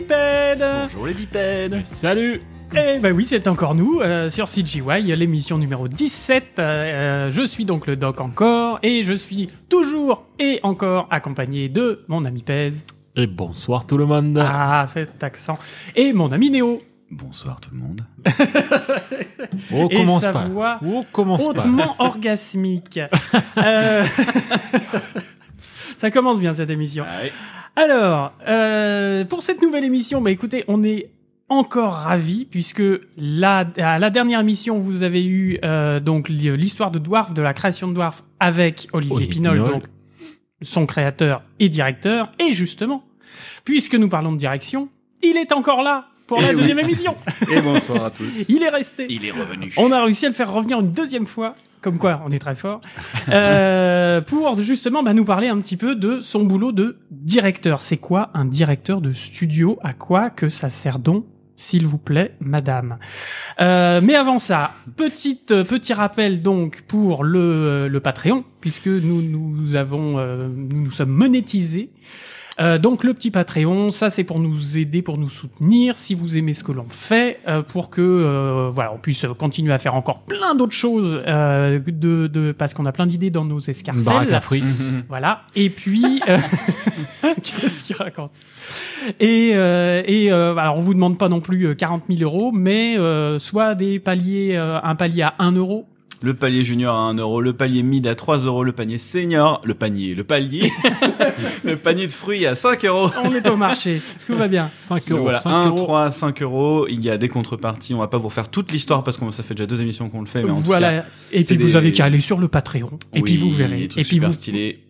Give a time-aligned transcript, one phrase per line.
[0.00, 2.40] bipèdes Bonjour les bipèdes Salut
[2.74, 6.58] Eh ben oui, c'est encore nous, euh, sur CGY, l'émission numéro 17.
[6.58, 12.04] Euh, je suis donc le doc encore, et je suis toujours et encore accompagné de
[12.08, 12.86] mon ami Pèse.
[13.16, 15.58] Et bonsoir tout le monde Ah, cet accent.
[15.96, 16.78] Et mon ami Néo.
[17.10, 18.00] Bonsoir tout le monde.
[19.74, 23.00] Oh, et commence sa pas voix Oh, commence pas hautement orgasmique.
[23.58, 24.04] Euh,
[25.96, 27.04] Ça commence bien cette émission.
[27.82, 31.08] Alors, euh, pour cette nouvelle émission, bah écoutez, on est
[31.48, 32.82] encore ravis puisque
[33.16, 37.54] la, à la dernière émission, vous avez eu euh, donc l'histoire de Dwarf, de la
[37.54, 39.72] création de Dwarf avec Olivier, Olivier Pinol, Pinol.
[39.72, 39.84] donc
[40.60, 42.30] son créateur et directeur.
[42.38, 43.02] Et justement,
[43.64, 44.90] puisque nous parlons de direction,
[45.22, 46.58] il est encore là pour Eh la oui.
[46.58, 47.16] deuxième émission.
[47.52, 48.44] Et bonsoir à tous.
[48.48, 49.04] Il est resté.
[49.10, 49.72] Il est revenu.
[49.76, 52.54] On a réussi à le faire revenir une deuxième fois, comme quoi on est très
[52.54, 52.80] fort,
[53.30, 57.82] euh, pour justement bah, nous parler un petit peu de son boulot de directeur.
[57.82, 59.76] C'est quoi un directeur de studio?
[59.82, 62.98] À quoi que ça sert donc s'il vous plaît, madame?
[63.60, 68.86] Euh, mais avant ça, petite euh, petit rappel donc pour le, euh, le Patreon, puisque
[68.86, 71.90] nous nous avons euh, nous nous sommes monétisés.
[72.60, 76.36] Euh, donc le petit Patreon, ça c'est pour nous aider, pour nous soutenir, si vous
[76.36, 79.94] aimez ce que l'on fait, euh, pour que euh, voilà on puisse continuer à faire
[79.94, 84.34] encore plein d'autres choses, euh, de, de parce qu'on a plein d'idées dans nos escarcelles.
[84.34, 84.62] à fruits.
[85.08, 85.42] Voilà.
[85.56, 86.38] Et puis, euh,
[87.42, 88.30] qu'est-ce qu'il raconte?
[89.18, 92.52] Et, euh, et euh, alors, on vous demande pas non plus euh, 40 000 euros,
[92.52, 95.86] mais euh, soit des paliers, euh, un palier à 1 euro.
[96.22, 99.62] Le palier junior à 1 euro, le palier mid à 3 euros, le panier senior,
[99.64, 100.70] le panier, le palier,
[101.64, 103.10] le panier de fruits à 5 euros.
[103.24, 104.68] On est au marché, tout va bien.
[104.74, 105.22] 5 Donc euros.
[105.22, 105.76] voilà, 5 1, euros.
[105.76, 106.86] 3, 5 euros.
[106.90, 107.94] Il y a des contreparties.
[107.94, 110.20] On va pas vous refaire toute l'histoire parce que ça fait déjà deux émissions qu'on
[110.20, 110.42] le fait.
[110.42, 110.92] Mais en tout Voilà.
[111.00, 113.84] cas, et puis vous avez qu'à aller sur le Patreon, et puis vous verrez.
[113.84, 114.30] Et trucs puis vous.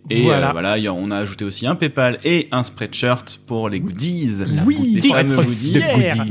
[0.08, 0.48] Et Voilà.
[0.48, 3.68] euh, voilà, il y a- on a ajouté aussi un PayPal et un Spreadshirt pour
[3.68, 4.30] les goodies.
[4.46, 4.94] La Oui, goodies.
[4.94, 5.80] les fameux goodies.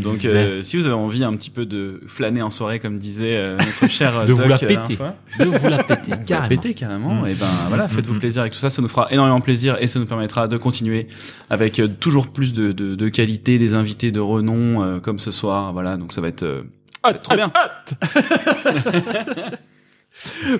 [0.02, 3.36] Donc, euh, si vous avez envie un petit peu de flâner en soirée, comme disait
[3.38, 4.58] euh, notre cher euh, De vous Doc, la euh,
[4.98, 5.10] péter.
[5.40, 6.48] De vous la péter, Vous la carrément.
[6.50, 7.14] péter carrément.
[7.22, 7.28] Mm.
[7.28, 8.20] Et ben voilà, faites-vous Mm.
[8.20, 8.70] plaisir avec tout ça.
[8.70, 11.08] Ça nous fera énormément plaisir et ça nous permettra de continuer
[11.50, 15.32] avec euh, toujours plus de, de, de qualité, des invités de renom euh, comme ce
[15.32, 15.72] soir.
[15.74, 16.64] Voilà, donc ça va être euh,
[17.24, 17.52] trop bien.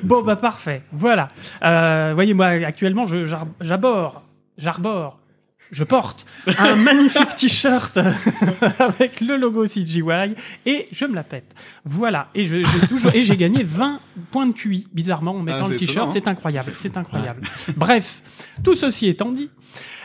[0.04, 0.84] Bon bah parfait.
[0.92, 1.28] Voilà.
[1.64, 4.20] Euh, voyez moi actuellement je j'ar- j'aborde,
[4.58, 5.20] j'arbore,
[5.72, 6.26] je porte
[6.58, 7.98] un magnifique t-shirt
[8.80, 10.36] avec le logo CGY
[10.66, 11.54] et je me la pète.
[11.86, 12.28] Voilà.
[12.36, 14.00] Et j'ai toujours et j'ai gagné 20
[14.32, 16.12] points de QI bizarrement en mettant Ah, le t-shirt.
[16.12, 16.72] C'est incroyable.
[16.76, 17.42] C'est incroyable.
[17.76, 18.22] Bref,
[18.64, 19.50] tout ceci étant dit,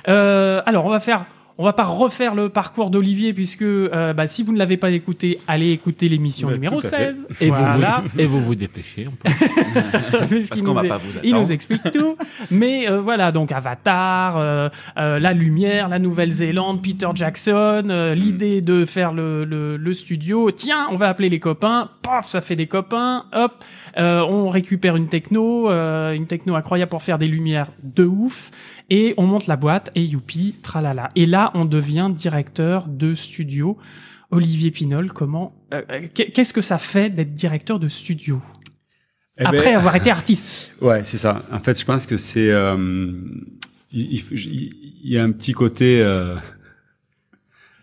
[0.09, 1.25] euh, alors on va faire.
[1.57, 4.91] On va pas refaire le parcours d'Olivier puisque euh, bah, si vous ne l'avez pas
[4.91, 7.15] écouté, allez écouter l'émission Bah, numéro tout à fait.
[7.15, 7.27] 16.
[7.41, 8.03] Et, voilà.
[8.03, 9.07] vous, vous, et vous vous dépêchez.
[9.07, 9.33] on peut-
[10.49, 11.43] Parce qu'on va pas vous il attendre.
[11.47, 12.17] nous explique tout.
[12.51, 18.61] Mais euh, voilà, donc Avatar, euh, euh, la lumière, la Nouvelle-Zélande, Peter Jackson, euh, l'idée
[18.61, 20.51] de faire le, le, le studio.
[20.51, 21.89] Tiens, on va appeler les copains.
[22.03, 23.27] Paf, ça fait des copains.
[23.33, 23.63] Hop,
[23.97, 28.51] euh, on récupère une techno, euh, une techno incroyable pour faire des lumières de ouf.
[28.91, 31.09] Et on monte la boîte et youpi, tralala.
[31.17, 33.77] Et là, on devient directeur de studio.
[34.31, 38.43] Olivier Pinol, comment, euh, euh, qu'est-ce que ça fait d'être directeur de studio
[39.39, 40.75] Eh ben, après avoir été artiste?
[40.81, 41.45] Ouais, c'est ça.
[41.53, 42.77] En fait, je pense que c'est euh,
[43.93, 44.73] il,
[45.05, 46.35] y a un petit côté euh,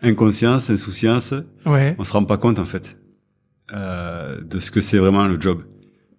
[0.02, 1.32] inconscience, insouciance.
[1.64, 1.96] Ouais.
[1.98, 2.98] On se rend pas compte en fait
[3.70, 5.62] de ce que c'est vraiment le job,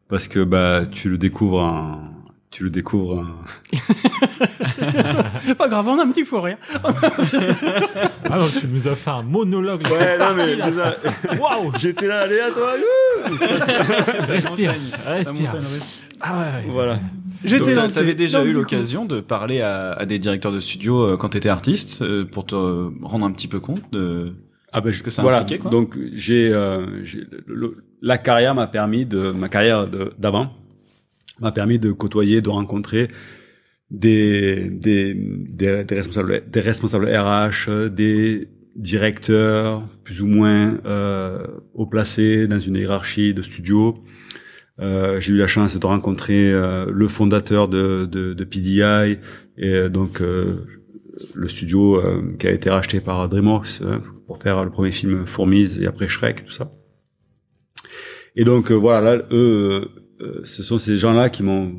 [0.09, 2.22] parce que bah tu le découvres en
[2.53, 3.25] tu le découvres en...
[5.58, 6.58] Pas grave, on a un petit fou rire.
[8.30, 9.84] Ah non, tu nous as fait un monologue.
[9.91, 12.74] Ouais, non mais Waouh j'étais là, allez à toi.
[14.28, 14.72] Respire,
[15.06, 15.56] respire.
[16.22, 16.72] Ah ouais, ouais.
[16.72, 17.00] Voilà.
[17.44, 17.96] J'étais Donc, lancé.
[17.96, 21.50] t'avais déjà eu l'occasion de parler à, à des directeurs de studio euh, quand t'étais
[21.50, 24.25] artiste euh, pour te rendre un petit peu compte de
[24.72, 25.40] Ah ben, ce que ça voilà.
[25.40, 25.70] impliquait, quoi.
[25.70, 26.85] Donc j'ai, euh,
[28.02, 29.85] la carrière m'a permis de ma carrière
[30.17, 30.53] d'avant
[31.40, 33.09] m'a permis de côtoyer, de rencontrer
[33.91, 42.47] des des, des, responsables des responsables RH, des directeurs plus ou moins euh, haut placés
[42.47, 44.03] dans une hiérarchie de studio.
[44.80, 49.20] Euh, j'ai eu la chance de rencontrer euh, le fondateur de, de, de PDI
[49.58, 50.66] et euh, donc euh,
[51.36, 55.28] le studio euh, qui a été racheté par DreamWorks euh, pour faire le premier film
[55.28, 56.72] Fourmise et après Shrek, tout ça.
[58.36, 59.90] Et donc voilà, là, eux,
[60.44, 61.74] ce sont ces gens-là qui m'ont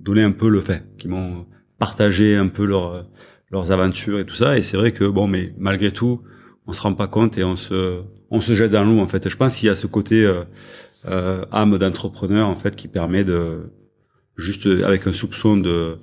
[0.00, 1.46] donné un peu le fait, qui m'ont
[1.78, 3.06] partagé un peu leur,
[3.50, 4.58] leurs aventures et tout ça.
[4.58, 6.22] Et c'est vrai que bon, mais malgré tout,
[6.66, 8.00] on se rend pas compte et on se,
[8.30, 9.28] on se jette dans l'eau en fait.
[9.28, 10.42] Je pense qu'il y a ce côté euh,
[11.06, 13.70] euh, âme d'entrepreneur en fait qui permet de
[14.36, 15.98] juste euh, avec un soupçon de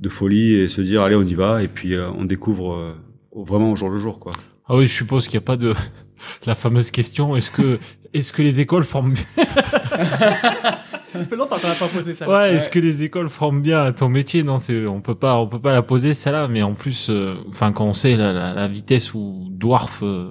[0.00, 2.92] de folie et se dire allez on y va et puis euh, on découvre euh,
[3.34, 4.32] vraiment au jour le jour quoi.
[4.66, 5.74] Ah oui, je suppose qu'il n'y a pas de
[6.46, 7.36] la fameuse question.
[7.36, 7.78] Est-ce que
[8.12, 9.14] est-ce que les écoles forment
[11.12, 12.26] Ça fait longtemps qu'on n'a pas posé ça.
[12.28, 14.42] Ouais, est-ce que les écoles forment bien ton métier?
[14.42, 16.48] Non, c'est on peut pas on peut pas la poser celle-là.
[16.48, 20.30] Mais en plus, euh, enfin quand on sait la, la, la vitesse où Dwarf euh,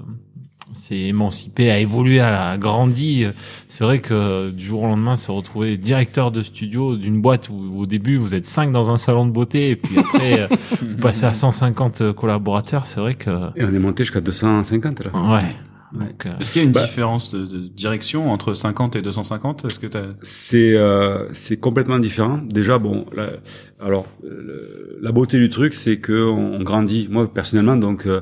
[0.74, 3.32] s'est émancipé, a évolué, a grandi, euh,
[3.68, 7.80] c'est vrai que du jour au lendemain se retrouver directeur de studio d'une boîte où
[7.82, 10.48] au début vous êtes cinq dans un salon de beauté et puis après euh,
[10.82, 15.12] vous passez à 150 collaborateurs, c'est vrai que Et on est monté jusqu'à 250 là.
[15.36, 15.56] ouais.
[15.94, 19.02] Donc, euh, Est-ce qu'il y a une Bah- différence de, de direction entre 50 et
[19.02, 20.04] 250 Est-ce que t'as...
[20.22, 22.38] C'est euh, c'est complètement différent.
[22.38, 23.32] Déjà, bon, la,
[23.80, 27.08] alors le- la beauté du truc, c'est que on, on grandit.
[27.12, 28.22] Moi, personnellement, donc, euh,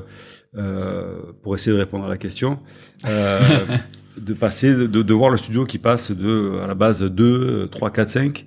[0.56, 2.58] euh, pour essayer de répondre à la question,
[3.08, 3.38] euh,
[4.20, 7.90] de passer, de, de voir le studio qui passe de à la base 2, 3,
[7.90, 8.46] 4, 5,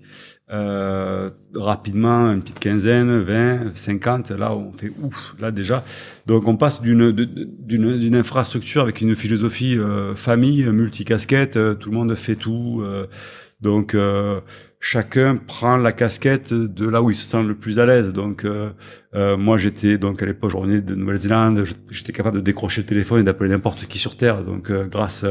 [0.54, 4.32] euh, rapidement une petite quinzaine, 20, 50.
[4.32, 5.36] Là, on fait ouf.
[5.40, 5.84] Là déjà,
[6.28, 11.96] donc on passe d'une d'une infrastructure avec une philosophie euh, famille, multicasquette, euh, tout le
[11.98, 12.82] monde fait tout.
[12.84, 13.08] euh,
[13.62, 14.42] donc euh,
[14.82, 18.12] chacun prend la casquette de là où il se sent le plus à l'aise.
[18.12, 18.70] Donc euh,
[19.38, 23.24] moi j'étais donc à l'époque revenais de Nouvelle-Zélande, j'étais capable de décrocher le téléphone et
[23.24, 24.44] d'appeler n'importe qui sur terre.
[24.44, 25.26] Donc grâce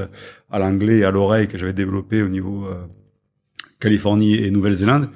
[0.50, 2.66] à l'anglais et à l'oreille que j'avais développé au niveau
[3.82, 5.06] Californie et Nouvelle-Zélande.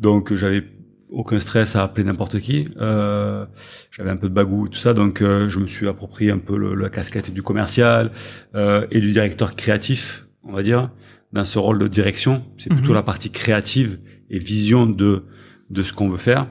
[0.00, 0.62] Donc j'avais
[1.10, 2.68] aucun stress à appeler n'importe qui.
[2.80, 3.46] Euh,
[3.94, 6.38] j'avais un peu de bagou et tout ça, donc euh, je me suis approprié un
[6.48, 8.10] peu le- la casquette du commercial
[8.54, 10.90] euh, et du directeur créatif, on va dire,
[11.32, 12.34] dans ce rôle de direction.
[12.58, 13.00] C'est plutôt Mhm.
[13.02, 13.98] la partie créative
[14.30, 15.12] et vision de
[15.70, 16.46] de ce qu'on veut faire.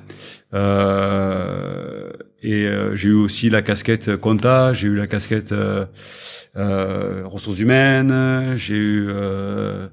[0.53, 2.11] Euh,
[2.43, 5.85] et euh, j'ai eu aussi la casquette compta, j'ai eu la casquette euh,
[6.55, 9.87] euh, ressources humaines, j'ai eu euh,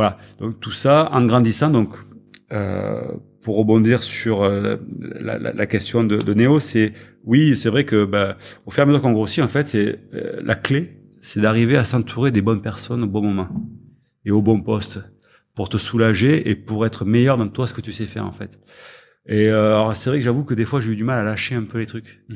[0.00, 0.16] voilà.
[0.38, 1.68] Donc tout ça en grandissant.
[1.68, 1.94] Donc
[2.52, 3.02] euh,
[3.42, 6.94] pour rebondir sur euh, la, la, la question de, de Néo, c'est
[7.24, 10.00] oui, c'est vrai que bah, au fur et à mesure qu'on grossit, en fait, c'est
[10.14, 13.48] euh, la clé, c'est d'arriver à s'entourer des bonnes personnes au bon moment
[14.24, 15.00] et au bon poste
[15.54, 18.32] pour te soulager et pour être meilleur dans toi ce que tu sais faire en
[18.32, 18.58] fait.
[19.26, 21.24] Et euh, alors c'est vrai que j'avoue que des fois j'ai eu du mal à
[21.24, 22.22] lâcher un peu les trucs.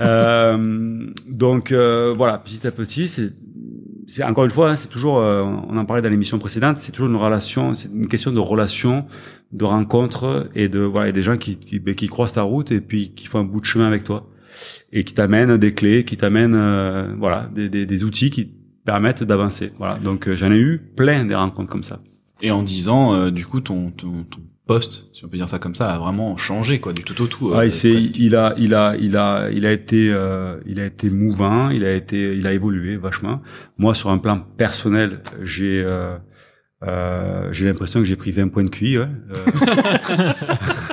[0.00, 3.32] Euh, donc euh, voilà, petit à petit, c'est
[4.12, 6.92] c'est encore une fois, hein, c'est toujours, euh, on en parlait dans l'émission précédente, c'est
[6.92, 9.06] toujours une relation, c'est une question de relation,
[9.52, 12.72] de rencontre et de voilà, et des gens qui qui, ben, qui croisent ta route
[12.72, 14.28] et puis qui font un bout de chemin avec toi
[14.92, 18.54] et qui t'amènent des clés, qui t'amènent euh, voilà des, des, des outils qui te
[18.84, 19.72] permettent d'avancer.
[19.78, 22.02] Voilà, donc euh, j'en ai eu plein des rencontres comme ça.
[22.42, 25.48] Et en 10 ans, euh, du coup, ton, ton, ton poste, si on peut dire
[25.48, 27.50] ça comme ça, a vraiment changé, quoi, du tout au tout.
[27.50, 28.16] euh, Ah, il, s'est- presque.
[28.18, 31.84] il a, il a, il a, il a été, euh, il a été mouvant, il
[31.84, 33.42] a été, il a évolué vachement.
[33.78, 36.16] Moi, sur un plan personnel, j'ai, euh,
[36.84, 38.98] euh, j'ai l'impression que j'ai pris 20 points de QI.
[38.98, 39.06] Ouais.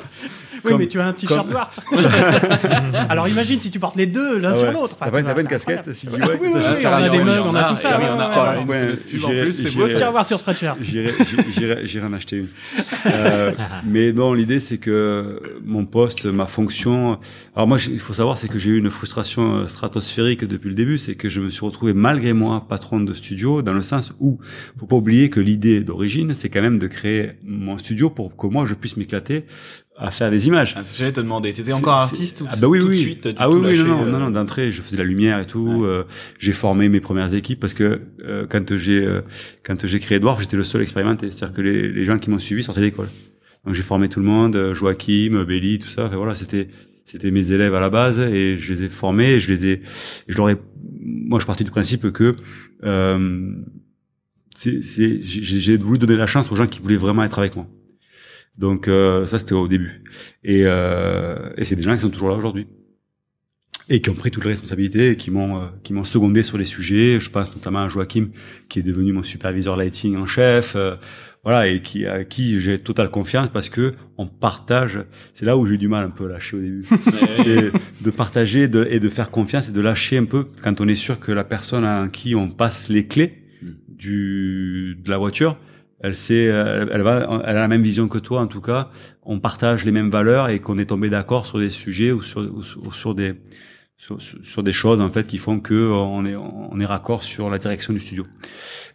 [0.65, 1.71] Oui, mais tu as un t-shirt comme- noir.
[3.09, 4.95] Alors imagine si tu portes les deux l'un Ah sur l'autre.
[4.99, 5.95] Enfin, T'as pas, une casquette incroyable.
[5.95, 6.49] si tu Oui, vois, oui,
[6.85, 7.99] on a des mugs, on a a, tout ça.
[8.59, 10.77] en plus, c'est beau, Tiens voir sur Spreadshirt.
[10.81, 11.13] J'irai,
[11.57, 12.47] j'irai, j'irai en acheter une.
[13.05, 13.51] Euh,
[13.85, 17.19] mais non, l'idée c'est que mon poste, ma fonction.
[17.55, 20.75] Alors moi, il faut savoir, c'est que j'ai eu une frustration euh, stratosphérique depuis le
[20.75, 24.13] début, c'est que je me suis retrouvé malgré moi patron de studio, dans le sens
[24.19, 24.39] où,
[24.77, 28.47] faut pas oublier que l'idée d'origine, c'est quand même de créer mon studio pour que
[28.47, 29.45] moi je puisse m'éclater
[30.01, 30.73] à faire des images.
[30.77, 32.99] Ah, J'allais te demander, t'étais C'est- encore artiste ou ah bah oui, tout de oui.
[33.01, 35.03] suite t'as du ah oui, oui, non, non, euh, non, non, d'entrée, je faisais la
[35.03, 35.83] lumière et tout.
[35.83, 36.05] euh,
[36.39, 39.21] j'ai formé mes premières équipes parce que euh, quand j'ai euh,
[39.63, 41.31] quand j'ai créé Dwarf, j'étais le seul expérimenté.
[41.31, 43.09] C'est-à-dire que les, les gens qui m'ont suivi sortaient d'école.
[43.65, 46.05] Donc j'ai formé tout le monde, euh, Joachim, Belly, tout ça.
[46.05, 46.69] Enfin, voilà, c'était
[47.05, 49.31] c'était mes élèves à la base et je les ai formés.
[49.33, 49.81] Et je les ai,
[50.29, 50.55] je leur ai,
[51.01, 52.35] moi, je partais du principe que
[52.85, 53.51] euh,
[54.55, 57.67] c'est, c'est, j'ai voulu donner la chance aux gens qui voulaient vraiment être avec moi.
[58.57, 60.03] Donc euh, ça c'était au début.
[60.43, 62.67] Et, euh, et c'est des gens qui sont toujours là aujourd'hui
[63.89, 66.57] et qui ont pris toutes les responsabilités et qui m'ont euh, qui m'ont secondé sur
[66.57, 67.19] les sujets.
[67.19, 68.29] Je pense notamment à Joachim
[68.69, 70.75] qui est devenu mon superviseur lighting en chef.
[70.75, 70.95] euh,
[71.43, 74.99] voilà et qui à qui j'ai totale confiance parce que on partage.
[75.33, 76.83] C'est là où j'ai eu du mal un peu à lâcher au début.
[77.37, 77.71] c'est
[78.03, 80.95] de partager de, et de faire confiance et de lâcher un peu quand on est
[80.95, 83.43] sûr que la personne à qui on passe les clés
[83.87, 85.57] du de la voiture
[86.01, 88.89] elle sait, elle, elle a la même vision que toi en tout cas.
[89.23, 92.41] On partage les mêmes valeurs et qu'on est tombé d'accord sur des sujets ou sur,
[92.41, 93.35] ou sur des
[93.99, 97.21] sur, sur- des choses en fait qui font que euh, on est on est raccord
[97.21, 98.25] sur la direction du studio.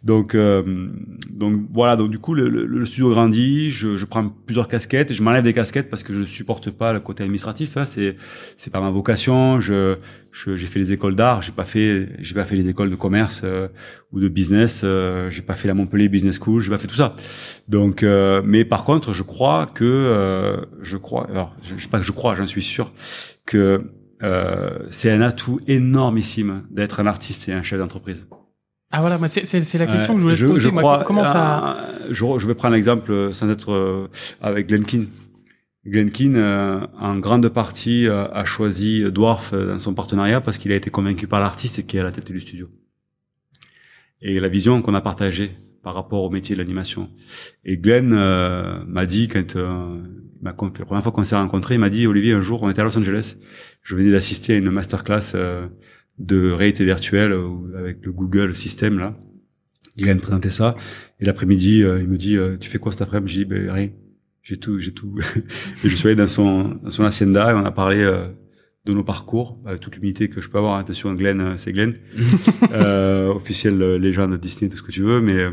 [0.03, 0.89] Donc euh,
[1.29, 5.13] donc voilà donc du coup le, le, le studio grandit, je, je prends plusieurs casquettes,
[5.13, 7.77] je m'enlève des casquettes parce que je ne supporte pas le côté administratif.
[7.77, 8.17] Hein, c'est
[8.57, 9.59] c'est pas ma vocation.
[9.61, 9.95] Je
[10.31, 12.95] je- j'ai fait les écoles d'art, j'ai pas fait j'ai pas fait les écoles de
[12.95, 13.67] commerce euh,
[14.11, 16.95] ou de business, euh, j'ai pas fait la Montpellier Business School, j'ai pas fait tout
[16.95, 17.15] ça.
[17.67, 21.89] Donc euh, mais par contre, je crois que euh, je crois alors je, je sais
[21.89, 22.91] pas que je crois, j'en suis sûr
[23.45, 23.79] que
[24.25, 28.25] euh, c'est un atout énormissime d'être un artiste et un chef d'entreprise.
[28.91, 29.43] Ah voilà, moi, c'est
[29.77, 30.71] la question que je voulais te poser.
[30.71, 30.81] moi.
[30.81, 34.07] crois- comment ça ah, je, je vais prendre l'exemple euh, sans être euh,
[34.41, 35.03] avec Glenkin.
[35.85, 40.71] Glenkin, euh, en grande partie, euh, a choisi Dwarf euh, dans son partenariat parce qu'il
[40.71, 42.69] a été convaincu par l'artiste qui est à la tête du studio.
[44.21, 45.51] Et la vision qu'on a partagée
[45.83, 47.09] par rapport au métier de l'animation.
[47.63, 49.55] Et Glenn euh, m'a dit, quand
[50.45, 52.83] la première fois qu'on s'est rencontrés, il m'a dit, Olivier, un jour, on était à
[52.83, 53.35] Los Angeles,
[53.83, 55.67] je venais d'assister à une masterclass euh,
[56.19, 59.17] de réalité virtuelle euh, avec le Google système là.
[59.97, 60.75] Il vient me présenter ça.
[61.19, 63.33] Et l'après-midi, euh, il me dit, euh, tu fais quoi cet après-midi?
[63.33, 63.89] Je dis, ben rien.
[64.43, 65.17] J'ai tout, j'ai tout.
[65.83, 68.27] et je suis allé dans son, dans son hacienda et on a parlé euh,
[68.85, 70.77] de nos parcours, avec toute l'humilité que je peux avoir.
[70.77, 71.95] Attention, Glenn, c'est Glenn,
[72.71, 75.51] euh, officiel légende Disney, tout ce que tu veux, mais euh,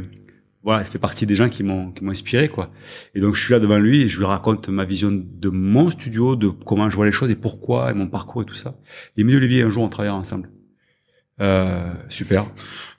[0.64, 2.70] voilà, il fait partie des gens qui m'ont, qui m'ont inspiré, quoi.
[3.14, 5.90] Et donc, je suis là devant lui et je lui raconte ma vision de mon
[5.90, 8.76] studio, de comment je vois les choses et pourquoi et mon parcours et tout ça.
[9.16, 10.50] Et il me dit, Olivier, un jour, on travaillera ensemble.
[11.40, 12.46] Euh, super.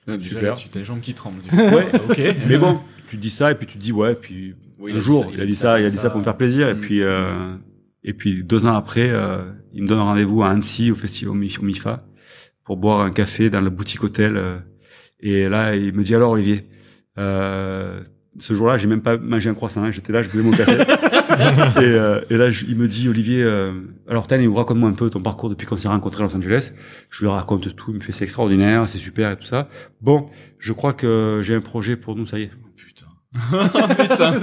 [0.07, 0.41] Déjà, Super.
[0.43, 1.41] là, tu t'as les jambes qui tremblent.
[1.41, 1.55] du coup.
[1.55, 2.35] Ouais, ok.
[2.49, 5.27] mais bon, tu dis ça et puis tu te dis ouais, puis Oui, un jour,
[5.33, 6.79] il a dit ça, il a dit ça pour me faire plaisir et Mm.
[6.81, 7.55] puis euh,
[8.03, 11.63] et puis deux ans après, euh, il me donne rendez-vous à Annecy au festival au
[11.63, 12.05] MIFA
[12.65, 14.57] pour boire un café dans le boutique hôtel euh,
[15.21, 16.65] et là il me dit alors Olivier,
[17.17, 18.01] euh,
[18.39, 20.71] ce jour-là j'ai même pas mangé un croissant, hein, j'étais là, je buvais mon café
[21.81, 23.71] et, euh, et là je- il me dit Olivier, euh,
[24.07, 26.71] alors Tan, raconte-moi un peu ton parcours depuis qu'on s'est rencontrés à Los Angeles.
[27.11, 29.69] Je lui raconte tout, il me fait c'est extraordinaire, c'est super et tout ça.
[30.01, 32.51] Bon, je crois que j'ai un projet pour nous, ça y est.
[32.75, 33.05] Putain.
[33.99, 34.33] Putain.
[34.35, 34.39] Et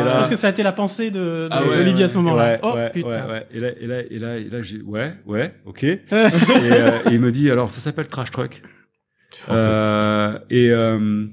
[0.00, 2.08] Je là- pense que ça a été la pensée de, de Ah ouais, Olivier à
[2.08, 2.52] ce moment-là.
[2.54, 3.08] Ouais, oh ouais, putain.
[3.08, 3.46] ouais, ouais.
[3.52, 5.82] Et là, et là, et là, et là, j'ai, ouais, ouais, ok.
[5.84, 8.62] et, euh, et il me dit, alors, ça s'appelle Trash Truck.
[9.50, 11.26] Euh, et euh,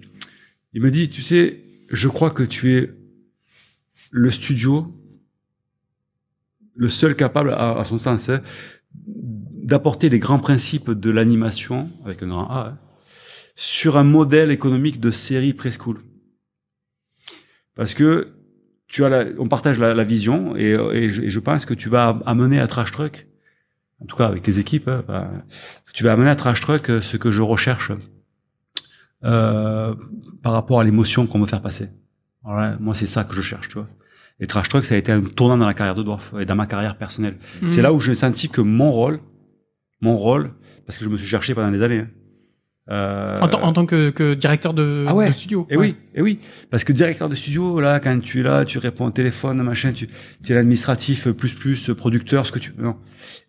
[0.73, 2.91] il me dit, tu sais, je crois que tu es
[4.11, 4.93] le studio,
[6.75, 8.41] le seul capable, à, son sens, hein,
[8.93, 12.79] d'apporter les grands principes de l'animation, avec un grand A, hein,
[13.55, 15.97] sur un modèle économique de série preschool.
[17.75, 18.33] Parce que
[18.87, 22.91] tu as on partage la, vision et, je, pense que tu vas amener à Trash
[22.91, 23.27] Truck,
[23.99, 25.43] en tout cas avec tes équipes, hein,
[25.93, 27.91] tu vas amener à Trash Truck euh, ce que je recherche
[29.23, 29.93] euh,
[30.41, 31.89] par rapport à l'émotion qu'on veut faire passer.
[32.43, 33.87] Voilà, moi, c'est ça que je cherche, tu vois.
[34.39, 36.55] Et Trash Truck, ça a été un tournant dans la carrière de Dwarf et dans
[36.55, 37.35] ma carrière personnelle.
[37.61, 37.67] Mhm.
[37.67, 39.19] C'est là où j'ai senti que mon rôle,
[40.01, 40.51] mon rôle,
[40.87, 41.99] parce que je me suis cherché pendant des années.
[41.99, 42.07] hein,
[42.89, 45.27] euh, En, tant- en tant que, que directeur de, Ah ouais.
[45.27, 45.67] de studio.
[45.69, 46.39] et oui, et oui,
[46.71, 49.91] parce que directeur de studio, là, quand tu es là, tu réponds au téléphone, machin,
[49.93, 50.07] tu,
[50.43, 52.95] tu es l'administratif, plus plus, producteur, ce que tu, non.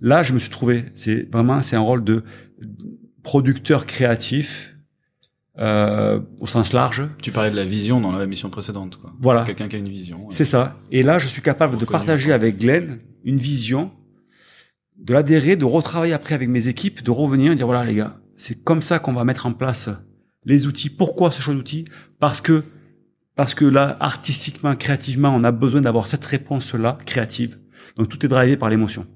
[0.03, 2.23] Là, je me suis trouvé, c'est vraiment, c'est un rôle de
[3.23, 4.72] producteur créatif,
[5.59, 7.09] euh, au sens large.
[7.21, 9.13] Tu parlais de la vision dans la mission précédente, quoi.
[9.21, 9.45] Voilà.
[9.45, 10.27] Quelqu'un qui a une vision.
[10.31, 10.79] C'est ça.
[10.91, 13.91] Et là, je suis capable de partager avec Glenn une vision,
[14.97, 18.19] de l'adhérer, de retravailler après avec mes équipes, de revenir et dire voilà les gars,
[18.37, 19.91] c'est comme ça qu'on va mettre en place
[20.45, 20.91] les outils.
[20.91, 21.85] Pourquoi ce choix d'outils?
[22.19, 22.65] Parce que
[23.35, 27.59] parce que là, artistiquement, créativement, on a besoin d'avoir cette réponse-là créative.
[27.97, 29.07] Donc tout est drivé par l'émotion.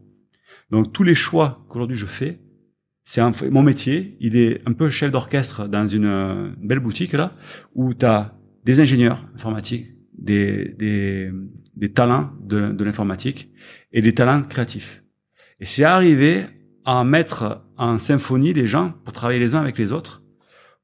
[0.70, 2.40] Donc tous les choix qu'aujourd'hui je fais,
[3.06, 4.16] c'est mon métier.
[4.20, 7.32] Il est un peu chef d'orchestre dans une, belle boutique là,
[7.74, 8.34] où tu as
[8.64, 9.86] des ingénieurs informatiques,
[10.18, 11.30] des, des,
[11.76, 13.50] des talents de, de l'informatique
[13.92, 15.04] et des talents créatifs.
[15.60, 16.46] Et c'est arriver
[16.84, 20.22] à mettre en symphonie des gens pour travailler les uns avec les autres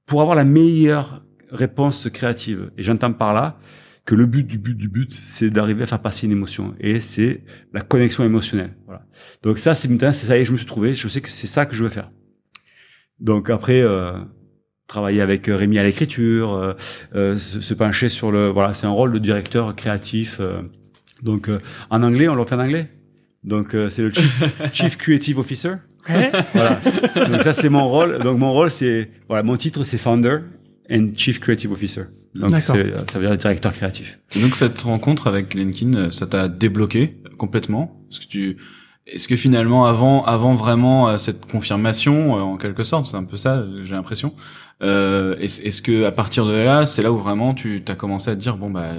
[0.07, 2.71] pour avoir la meilleure réponse créative.
[2.79, 3.59] Et j'entends par là
[4.05, 6.75] que le but du but du but, c'est d'arriver à faire passer une émotion.
[6.81, 7.43] Et c'est
[7.73, 8.75] la connexion émotionnelle.
[8.87, 9.03] Voilà.
[9.43, 10.95] Donc ça, c'est maintenant, c'est ça y est, je me suis trouvé.
[10.95, 12.11] Je sais que c'est ça que je veux faire.
[13.21, 14.19] Donc après, euh,
[14.89, 16.73] travailler avec euh, Rémi à l'écriture, euh,
[17.15, 20.39] euh, se, se pencher sur le, voilà, c'est un rôle de directeur créatif.
[20.41, 20.63] euh.
[21.23, 22.91] donc euh, en anglais, on le fait en anglais.
[23.45, 24.43] Donc euh, c'est le chief,
[24.73, 25.75] chief creative officer.
[26.53, 26.81] Voilà.
[27.29, 28.19] Donc ça c'est mon rôle.
[28.19, 30.39] Donc mon rôle c'est, voilà, mon titre c'est founder
[30.91, 32.03] and chief creative officer.
[32.35, 32.73] Donc ça
[33.19, 34.19] veut dire directeur créatif.
[34.37, 38.01] Et donc cette rencontre avec Glenkin, euh, ça t'a débloqué complètement?
[38.11, 38.57] Est-ce que tu,
[39.07, 43.25] est-ce que finalement avant, avant vraiment euh, cette confirmation, euh, en quelque sorte, c'est un
[43.25, 44.33] peu ça, j'ai l'impression.
[44.83, 48.35] Euh, est-ce, que à partir de là, c'est là où vraiment tu t'as commencé à
[48.35, 48.95] te dire bon bah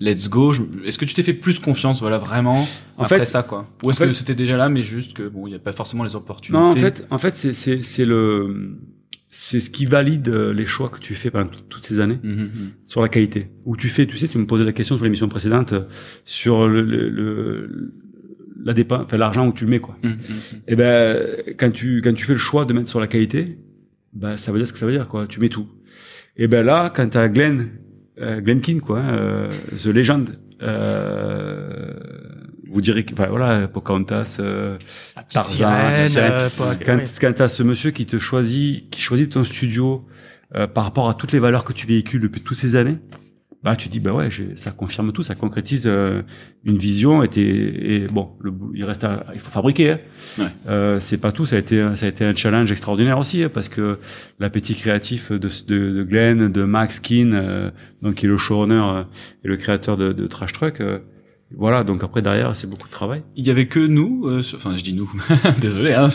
[0.00, 0.52] let's go.
[0.52, 2.66] je- Est-ce que tu t'es fait plus confiance, voilà vraiment
[2.96, 3.66] En après fait- ça quoi?
[3.82, 6.04] Ou est-ce que c'était déjà là, mais juste que bon, il y a pas forcément
[6.04, 6.58] les opportunités?
[6.62, 8.78] Non, en fait, en fait, c'est c'est c'est le
[9.36, 12.20] c'est ce qui valide euh, les choix que tu fais pendant tout- toutes ces années
[12.22, 12.50] Mhm, mhm.
[12.86, 13.48] sur la qualité.
[13.64, 15.80] Où tu fais, tu sais, tu me posais la question sur l'émission précédente euh,
[16.24, 17.92] sur le, le, le-
[18.64, 19.96] la dépense, enfin l'argent où tu le mets quoi.
[20.04, 20.60] Mhm, mhm.
[20.68, 21.18] Et ben
[21.58, 23.58] quand tu quand tu fais le choix de mettre sur la qualité,
[24.12, 25.26] ben ça veut dire ce que ça veut dire quoi.
[25.26, 25.66] Tu mets tout.
[26.36, 27.70] Et ben là, quand t'as Glenn,
[28.20, 29.50] euh, Glenn King quoi, hein, euh,
[29.82, 30.30] the legend,
[30.62, 31.92] euh,
[32.74, 34.76] vous direz que enfin, voilà Pocahontas euh,
[35.32, 36.48] Tarzan, sirène, euh,
[36.84, 37.04] quand, ouais.
[37.20, 40.04] quand t'as ce monsieur qui te choisit qui choisit ton studio
[40.54, 42.98] euh, par rapport à toutes les valeurs que tu véhicules depuis toutes ces années
[43.62, 46.20] bah tu dis bah ouais j'ai- ça confirme tout ça concrétise euh,
[46.64, 49.98] une vision et, t'es- et bon le, il reste à- il faut fabriquer hein.
[50.38, 50.44] Ouais.
[50.68, 53.50] Euh, c'est pas tout ça a été ça a été un challenge extraordinaire aussi hein,
[53.54, 53.98] parce que
[54.38, 57.70] l'appétit créatif de, de, de Glenn de Max Keane euh,
[58.02, 59.02] donc qui est le showrunner euh,
[59.44, 60.98] et le créateur de, de Trash Truck euh,
[61.56, 64.56] voilà donc après derrière c'est beaucoup de travail Il y avait que nous, euh, sur-
[64.58, 65.10] enfin je dis nous,
[65.60, 66.08] désolé, hein,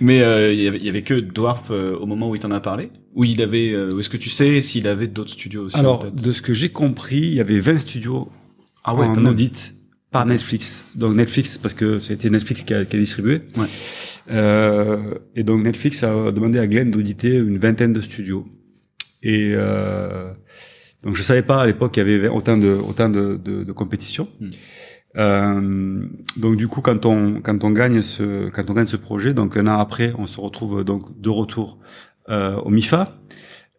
[0.00, 2.40] mais euh, il, y avait, il y avait que Dwarf euh, au moment où il
[2.40, 2.90] t'en a parlé?
[3.14, 6.32] Ou il avait, euh, est-ce que tu sais s'il avait d'autres studios aussi alors de
[6.32, 8.30] ce que j'ai compris il y avait 20 studios
[8.84, 9.74] Ah ouais, en audit
[10.10, 10.84] par Netflix.
[10.94, 13.40] Donc Netflix, parce que c'était Netflix qui a, qui a distribué.
[13.56, 13.66] Ouais.
[14.30, 18.46] Euh, et donc Netflix a demandé à Glenn d'auditer une vingtaine de studios.
[19.22, 20.30] Et euh,
[21.02, 23.72] donc je savais pas à l'époque qu'il y avait autant de autant de, de, de
[23.72, 24.28] compétition.
[24.40, 24.50] Hmm.
[25.16, 26.06] Euh,
[26.38, 29.58] donc du coup quand on quand on gagne ce quand on gagne ce projet donc
[29.58, 31.78] un an après on se retrouve donc de retour
[32.30, 33.18] euh, au MIFA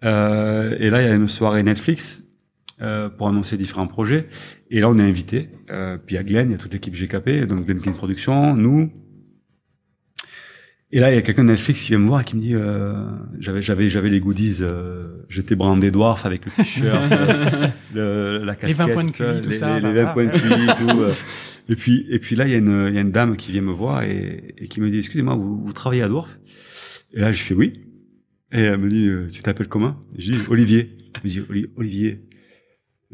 [0.03, 2.21] euh, et là il y a une soirée Netflix
[2.83, 4.27] euh, pour annoncer différents projets
[4.69, 6.71] et là on est invité euh, puis il y a Glenn il y a toute
[6.71, 8.91] l'équipe GKP donc Glenn King Production nous
[10.95, 12.41] et là il y a quelqu'un de Netflix qui vient me voir et qui me
[12.41, 12.93] dit euh,
[13.39, 17.11] j'avais j'avais j'avais les goodies euh, j'étais brandé dwarf avec le t-shirt
[17.95, 20.01] euh, le, la casquette Les 20 points de QI, tout les, ça, les, bah, les
[20.03, 20.13] 20 voilà.
[20.13, 21.11] points de QI tout euh.
[21.69, 23.51] et puis et puis là il y a une il y a une dame qui
[23.51, 26.29] vient me voir et, et qui me dit excusez-moi vous, vous travaillez à Dwarf?
[27.13, 27.73] Et là je fais oui
[28.51, 29.99] et elle me dit euh, tu t'appelles comment?
[30.17, 32.21] Et je dis Olivier je me dis Oli- Olivier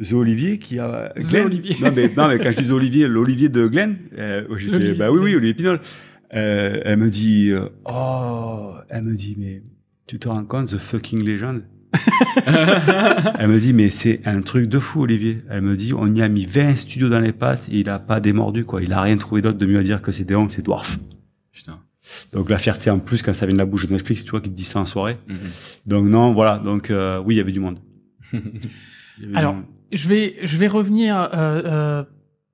[0.02, 1.46] The Olivier qui a The Glenn.
[1.46, 1.76] Olivier.
[1.82, 5.12] non mais non mais quand je dis Olivier l'Olivier de Glenn euh, j'ai fait bah
[5.12, 5.80] oui oui Olivier Pinol
[6.34, 9.64] euh, elle me dit euh, oh elle me dit mais
[10.08, 11.64] tu te rends compte The fucking legend?
[13.40, 15.44] Elle me dit, mais c'est un truc de fou, Olivier.
[15.50, 18.00] Elle me dit, on y a mis 20 studios dans les pattes et il a
[18.00, 18.82] pas démordu, quoi.
[18.82, 21.00] Il a rien trouvé d'autre de mieux à dire que c'est Déon, c'est Dwarf.
[21.52, 21.80] Putain.
[22.34, 24.42] Donc la fierté en plus quand ça vient de la bouche de Netflix, tu vois,
[24.42, 25.18] qui te dit ça en soirée.
[25.28, 25.38] Mhm.
[25.86, 26.58] Donc non, voilà.
[26.58, 27.80] Donc euh, oui, il y avait du monde.
[29.20, 29.66] Du Alors, monde.
[29.92, 31.18] Je vais, je vais revenir.
[31.18, 32.04] Euh, euh,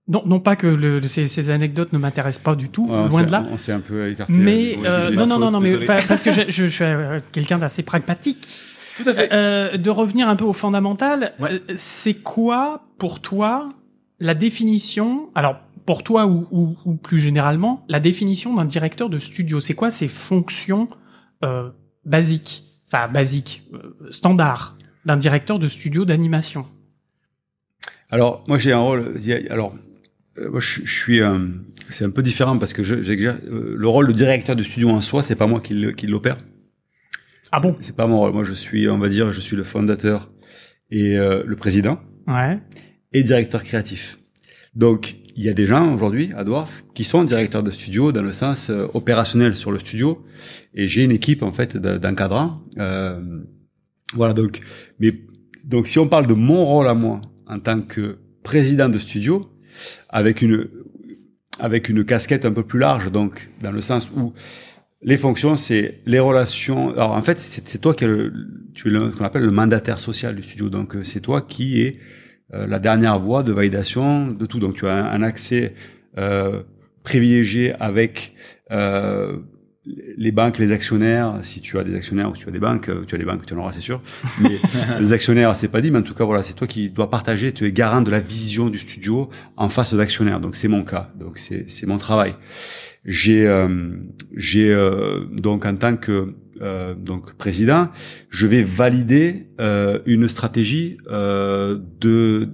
[0.07, 3.23] non, non pas que le, ces, ces anecdotes ne m'intéressent pas du tout, Ouais, loin
[3.23, 3.43] de là.
[3.51, 4.33] On s'est un peu écarté.
[4.33, 6.83] Mais euh, c'est non, non, non, faute, non, mais parce que je, je, je suis
[6.83, 8.45] euh, quelqu'un d'assez pragmatique.
[8.97, 9.77] Tout à fait.
[9.77, 11.53] de revenir un peu au fondamental, Ouais.
[11.53, 13.69] euh, c'est quoi pour toi
[14.19, 19.19] la définition Alors pour toi ou, ou, ou plus généralement, la définition d'un directeur de
[19.19, 20.87] studio, c'est quoi ses fonctions
[21.43, 21.69] euh,
[22.05, 26.65] basiques, enfin basiques, euh, standards d'un directeur de studio d'animation?
[28.11, 29.19] Alors moi j'ai un rôle.
[29.49, 29.79] Alors euh,
[30.37, 31.21] moi je, je suis.
[31.21, 31.39] euh,
[31.89, 35.01] c'est un peu différent parce que je, euh, le rôle de directeur de studio en
[35.01, 36.37] soi, c'est pas moi qui, le- qui l'opère.
[37.51, 37.75] Ah bon?
[37.79, 38.33] C'est pas mon rôle.
[38.33, 40.31] Moi je suis, on va dire, je suis le fondateur
[40.91, 41.99] et euh, le président.
[42.27, 42.59] Ouais.
[43.13, 44.17] et directeur créatif.
[44.73, 48.23] Donc, il y a des gens aujourd'hui à Dwarf qui sont directeurs de studio dans
[48.23, 50.25] le sens euh, opérationnel sur le studio,
[50.73, 52.61] et j'ai une équipe en fait de- d'encadrants.
[52.77, 53.21] Euh,
[54.13, 54.59] voilà donc,
[54.99, 55.13] mais
[55.65, 59.41] donc si on parle de mon rôle à moi en tant que président de studio,
[60.15, 60.69] avec une
[61.59, 64.33] avec une casquette un peu plus large, donc dans le sens où
[65.01, 66.91] les fonctions, c'est les relations.
[66.93, 68.33] Alors en fait, c'est toi qui es le,
[68.73, 70.69] tu es le, qu'on appelle le mandataire social du studio.
[70.69, 71.99] Donc euh, c'est toi qui est
[72.53, 74.59] euh, la dernière voie de validation de tout.
[74.59, 75.75] Donc tu as un, un accès
[76.17, 76.63] euh,
[77.03, 78.33] privilégié avec
[78.71, 79.37] euh,
[79.85, 81.39] les banques, les actionnaires.
[81.43, 83.25] Si tu as des actionnaires ou si tu as des banques, euh, tu as des
[83.25, 84.01] banques, tu en auras, c'est sûr.
[84.41, 84.59] Mais
[84.99, 85.91] les actionnaires, c'est pas dit.
[85.91, 87.51] Mais en tout cas, voilà, c'est toi qui dois partager.
[87.51, 90.39] Tu es garant de la vision du studio en face d'actionnaires.
[90.39, 91.11] Donc c'est mon cas.
[91.15, 92.35] Donc c'est c'est mon travail.
[93.05, 93.67] J'ai euh,
[94.35, 97.89] j'ai euh, donc en tant que euh, donc président,
[98.29, 102.49] je vais valider euh, une stratégie euh, de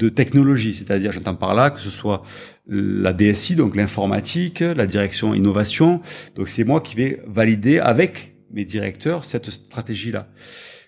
[0.00, 2.22] de technologie, c'est-à-dire j'entends par là que ce soit
[2.66, 6.00] la DSI, donc l'informatique, la direction innovation.
[6.36, 10.26] Donc c'est moi qui vais valider avec mes directeurs cette stratégie-là.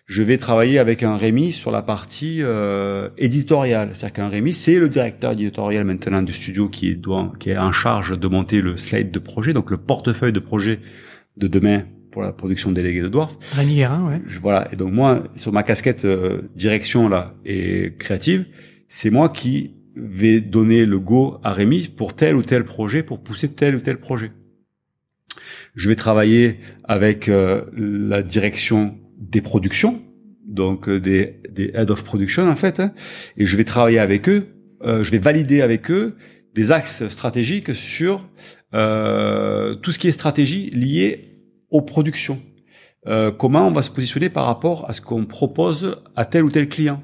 [0.07, 3.91] Je vais travailler avec un Rémi sur la partie euh, éditoriale.
[3.93, 7.57] C'est-à-dire qu'un Rémi, c'est le directeur éditorial maintenant du studio qui est, doit, qui est
[7.59, 10.81] en charge de monter le slide de projet, donc le portefeuille de projet
[11.37, 13.35] de demain pour la production déléguée de Dwarf.
[13.55, 14.21] Rémi Guérin, ouais.
[14.27, 14.69] Je- voilà.
[14.73, 18.45] Et donc moi, sur ma casquette euh, direction là et créative,
[18.95, 23.23] c'est moi qui vais donner le go à Rémi pour tel ou tel projet, pour
[23.23, 24.33] pousser tel ou tel projet.
[25.75, 30.03] Je vais travailler avec euh, la direction des productions,
[30.47, 32.93] donc euh, des, des head of production en fait, hein,
[33.39, 34.49] et je vais travailler avec eux,
[34.83, 36.15] euh, je vais valider avec eux
[36.55, 38.29] des axes stratégiques sur
[38.73, 41.39] tout ce qui est stratégie liée
[41.71, 42.41] aux productions.
[43.39, 46.69] Comment on va se positionner par rapport à ce qu'on propose à tel ou tel
[46.69, 47.03] client.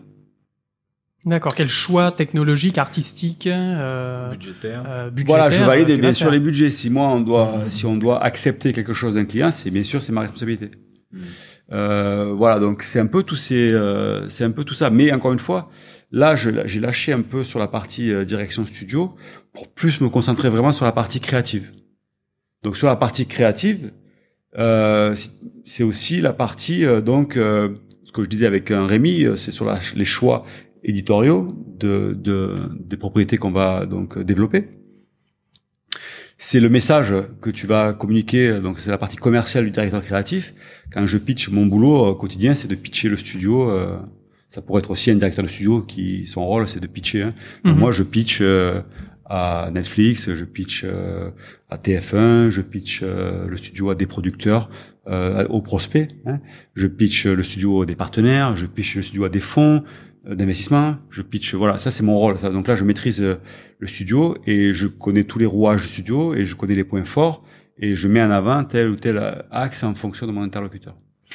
[1.24, 1.54] D'accord.
[1.54, 4.84] Quel choix technologique, artistique, euh, Budgétaire.
[4.86, 6.70] euh, budgétaire Voilà, je valide euh, tu bien vas sûr les budgets.
[6.70, 10.02] Si moi on doit, si on doit accepter quelque chose d'un client, c'est bien sûr
[10.02, 10.70] c'est ma responsabilité.
[11.12, 11.18] Mm.
[11.72, 14.90] Euh, voilà, donc c'est un peu tout ces, euh, c'est un peu tout ça.
[14.90, 15.70] Mais encore une fois,
[16.12, 19.14] là, j'ai lâché un peu sur la partie euh, direction studio
[19.52, 21.72] pour plus me concentrer vraiment sur la partie créative.
[22.62, 23.90] Donc sur la partie créative,
[24.56, 25.30] euh, c'est-
[25.64, 29.36] c'est aussi la partie euh, donc euh, ce que je disais avec un Rémi, euh,
[29.36, 30.46] c'est sur la- les choix
[30.84, 34.68] éditoriaux de, de des propriétés qu'on va donc développer.
[36.40, 40.54] C'est le message que tu vas communiquer, donc c'est la partie commerciale du directeur créatif.
[40.92, 43.70] Quand je pitch mon boulot euh, quotidien, c'est de pitcher le studio.
[43.70, 43.96] euh,
[44.48, 47.22] ça pourrait être aussi un directeur de studio qui son rôle c'est de pitcher.
[47.22, 47.30] hein.
[47.64, 47.74] Mhm.
[47.74, 48.80] Moi, je pitch euh,
[49.24, 50.86] à Netflix, je pitch
[51.70, 54.70] à TF1, je pitch le studio à des producteurs,
[55.08, 56.08] euh, aux prospects.
[56.24, 56.38] hein.
[56.76, 59.82] Je pitch le studio à des partenaires, je pitch le studio à des fonds
[60.34, 60.96] d'investissement.
[61.10, 62.38] Je pitch, voilà, ça c'est mon rôle.
[62.38, 62.50] Ça.
[62.50, 63.36] Donc là, je maîtrise euh,
[63.78, 67.04] le studio et je connais tous les rouages du studio et je connais les points
[67.04, 67.44] forts
[67.78, 70.94] et je mets en avant tel ou tel axe en fonction de mon interlocuteur.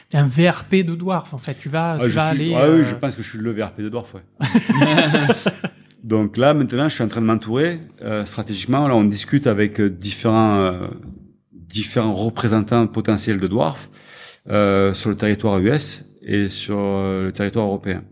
[0.09, 1.53] T'es un VRP de Dwarf, en fait.
[1.57, 2.53] Tu vas, Ah, tu vas suis- aller.
[2.55, 4.21] ah oui, euh, je pense que je suis le VRP de Dwarf, ouais.
[6.03, 8.87] Donc là, maintenant, je suis en train de m'entourer euh, stratégiquement.
[8.87, 10.87] Là, on discute avec euh, différents euh,
[11.53, 13.89] différents représentants potentiels de Dwarf
[14.49, 18.03] euh, sur le territoire US et sur euh, le territoire européen.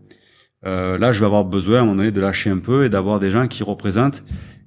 [0.64, 2.88] Euh, là, je vais avoir besoin à un moment donné de lâcher un peu et
[2.88, 4.22] d'avoir des gens qui représentent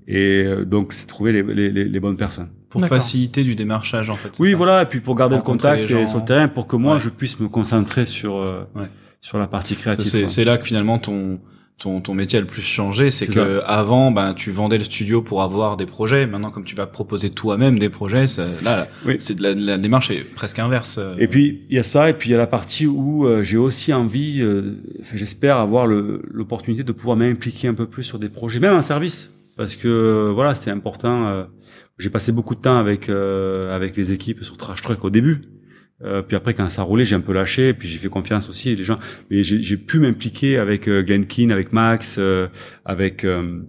[0.08, 2.50] et euh, donc c'est trouver les, les, les, les bonnes personnes.
[2.70, 4.32] Pour faciliter du démarchage, en fait.
[4.40, 6.76] Oui, ça voilà, et puis pour garder le contact et sur le terrain pour que
[6.76, 7.00] moi Ouais.
[7.00, 8.88] je puisse me concentrer sur euh, Ouais.
[9.22, 10.28] sur la partie créative.
[10.28, 11.40] C'est là que finalement ton
[11.78, 15.22] ton ton métier a le plus changé, c'est que avant ben tu vendais le studio
[15.22, 19.16] pour avoir des projets, maintenant comme tu vas proposer toi-même des projets, ça, là Oui.
[19.20, 20.98] c'est de la, la démarche est presque inverse.
[21.00, 21.16] euh.
[21.20, 23.44] Et puis il y a ça, et puis il y a la partie où euh,
[23.44, 24.78] j'ai aussi envie, euh,
[25.14, 29.32] j'espère avoir l'opportunité de pouvoir m'impliquer un peu plus sur des projets, même en service,
[29.58, 31.28] parce que voilà, c'était important.
[31.28, 31.44] euh,
[31.98, 35.44] j'ai passé beaucoup de temps avec euh, avec les équipes sur Trash Truck au début.
[36.04, 37.74] Euh, puis après, quand ça roulait, j'ai un peu lâché.
[37.74, 39.00] Puis j'ai fait confiance aussi les gens.
[39.30, 42.48] Mais j'ai pu m'impliquer avec euh, Glenn Keane, avec Max, euh,
[42.84, 43.62] avec euh,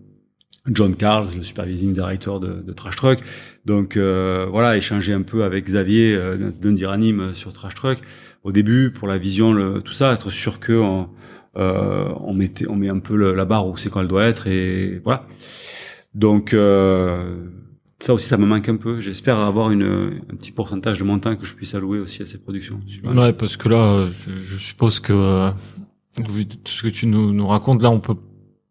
[0.68, 3.18] John Carls, le supervising director de, de Trash Truck.
[3.64, 7.98] Donc euh, voilà, échanger un peu avec Xavier euh, sur Trash Truck
[8.42, 11.08] au début pour la vision, le, tout ça, être sûr que on,
[11.54, 15.00] on mettait, on met un peu la barre où c'est quand elle doit être et
[15.02, 15.26] voilà.
[16.14, 16.54] Donc
[17.98, 19.00] ça aussi, ça me manque un peu.
[19.00, 19.82] J'espère avoir une,
[20.30, 22.80] un petit pourcentage de mon temps que je puisse allouer aussi à ces productions.
[23.04, 25.50] Ouais, parce que là, euh, je, je suppose que euh,
[26.30, 28.16] vu tout ce que tu nous, nous racontes, là, on peut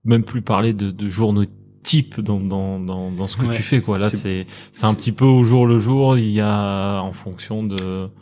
[0.03, 1.43] même plus parler de, de journaux
[1.81, 3.55] type dans, dans, dans, dans ce que Ouais.
[3.55, 3.99] tu fais, quoi.
[3.99, 6.17] Là, C'est- c'est un petit peu au jour le jour.
[6.17, 7.75] Il y a en fonction de.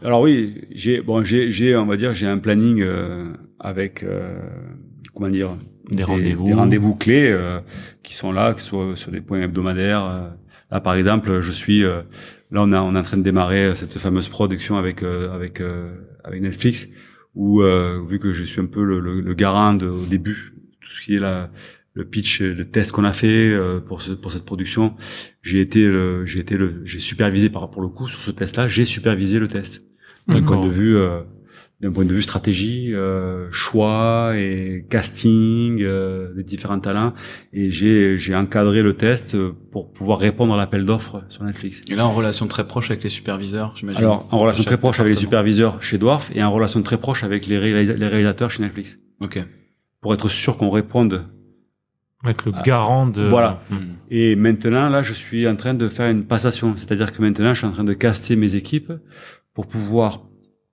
[0.03, 4.37] Alors oui, j'ai bon, j'ai, j'ai, on va dire, j'ai un planning euh, avec euh,
[5.13, 5.49] comment dire
[5.91, 6.45] Des rendez-vous.
[6.45, 7.59] des rendez-vous clés euh,
[8.03, 10.33] qui sont là, que ce soit sur des points hebdomadaires.
[10.73, 10.77] Euh.
[10.77, 12.01] Là, par exemple, je suis euh,
[12.51, 15.61] là, on, a, on est en train de démarrer cette fameuse production avec euh, avec
[15.61, 16.87] euh, avec Netflix,
[17.35, 20.53] où euh, vu que je suis un peu le, le, le garant de, au début,
[20.81, 21.49] tout ce qui est la
[21.95, 24.95] le pitch, le test qu'on a fait euh, pour ce, pour cette production,
[25.43, 28.67] j'ai été le, j'ai été le, j'ai supervisé par pour le coup sur ce test-là,
[28.67, 29.83] j'ai supervisé le test
[30.27, 31.21] d'un point de vue euh,
[31.83, 37.13] d'un point de vue stratégie, euh, choix et casting euh, des différents talents
[37.51, 39.35] et j'ai j'ai encadré le test
[39.71, 41.81] pour pouvoir répondre à l'appel d'offres sur Netflix.
[41.89, 43.99] Et là en relation très proche avec les superviseurs, j'imagine.
[44.03, 47.23] Alors en relation très proche avec les superviseurs chez Dwarf et en relation très proche
[47.23, 49.45] avec les, réalisa- les réalisateurs chez Netflix Ok.
[50.01, 51.25] pour être sûr qu'on réponde.
[52.25, 53.23] être le Ah, garant de.
[53.23, 53.61] voilà.
[53.69, 53.75] Hmm.
[54.09, 57.59] Et maintenant là, je suis en train de faire une passation, c'est-à-dire que maintenant je
[57.59, 58.93] suis en train de caster mes équipes
[59.53, 60.21] pour pouvoir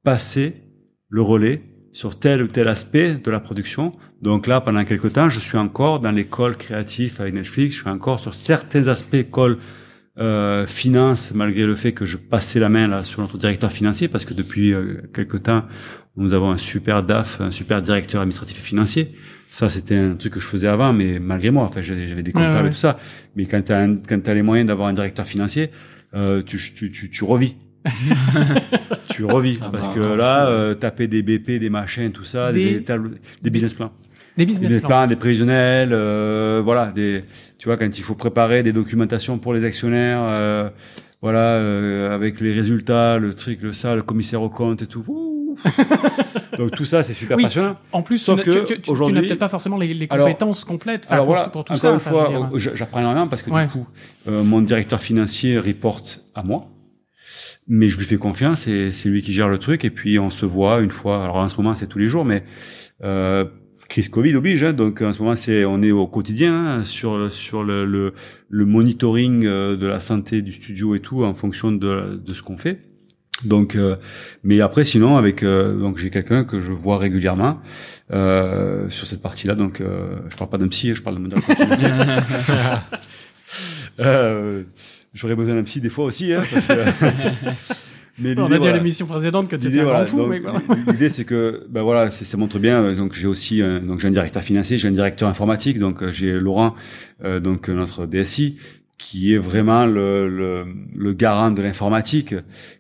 [0.05, 0.55] passer
[1.11, 3.93] le relais sur tel ou tel aspect de la production.
[4.23, 7.75] Donc là, pendant quelque temps, je suis encore dans l'école créative avec Netflix.
[7.75, 9.59] Je suis encore sur certains aspects école
[10.19, 14.09] euh, finance, malgré le fait que je passais la main là sur notre directeur financier,
[14.09, 15.65] parce que depuis euh, quelque temps,
[16.17, 19.15] nous avons un super DAF, un super directeur administratif et financier.
[19.51, 21.65] Ça, c'était un truc que je faisais avant, mais malgré moi.
[21.65, 22.69] Enfin, j'avais des comptables Ouais, ouais.
[22.69, 22.99] et tout ça.
[23.35, 25.71] Mais quand tu as, les moyens d'avoir un directeur financier,
[26.15, 27.57] euh, tu, tu, tu, tu revis.
[29.11, 29.59] tu revis.
[29.63, 32.99] Ah parce bah, que là, euh, taper des BP, des machins, tout ça, des, Des-
[33.43, 33.93] des, business plans.
[34.37, 34.89] Des Des business plans.
[34.89, 37.23] plans, des prévisionnels, euh, voilà, des,
[37.59, 40.71] tu vois, quand il faut préparer des documentations pour les actionnaires, euh,
[41.23, 45.57] voilà, euh, avec les résultats, le truc, le ça, le commissaire au compte et tout.
[46.59, 47.43] Donc tout ça, c'est super Oui.
[47.45, 47.77] passionnant.
[47.93, 49.93] En plus, Sauf tu, n'as- que, tu- tu- tu aujourd'hui- n'as peut-être pas forcément les,
[49.93, 51.91] les Alors- compétences complètes Alors pour, voilà, pour tout encore ça.
[51.91, 53.65] une enfin, fois, j'apprends énormément parce que Ouais.
[53.65, 53.87] du coup,
[54.29, 56.67] euh, mon directeur financier reporte à moi,
[57.69, 59.85] mais je lui fais confiance et c'est lui qui gère le truc.
[59.85, 61.25] Et puis on se voit une fois.
[61.25, 62.45] Alors en ce moment, c'est tous les jours, mais
[63.03, 63.45] euh,
[63.89, 67.19] crise Covid oblige, hein, donc en ce moment c'est on est au quotidien hein, sur
[67.19, 68.15] le, sur le, le,
[68.49, 72.43] le monitoring euh, de la santé du studio et tout en fonction de, de ce
[72.43, 72.91] qu'on fait.
[73.45, 73.97] Donc, euh,
[74.43, 77.59] mais après sinon avec euh, donc j'ai quelqu'un que je vois régulièrement
[78.13, 79.55] euh, sur cette partie-là.
[79.55, 81.41] Donc euh, je parle pas d'un psy, je parle de modèle
[84.01, 84.63] euh,
[85.15, 86.33] J'aurais besoin d'un psy des fois aussi.
[86.33, 86.75] Hein, parce que,
[88.19, 90.27] mais on a dit à l'émission précédente que tu étais un grand fou.
[90.27, 90.41] Mais
[90.93, 92.95] L'idée c'est que ben voilà, ça montre bien.
[92.95, 95.79] Donc j'ai aussi un, donc j'ai un directeur financier, j'ai un directeur informatique.
[95.79, 96.75] Donc j'ai Laurent,
[97.25, 98.57] euh, donc notre DSI
[99.01, 102.35] qui est vraiment le, le, le garant de l'informatique.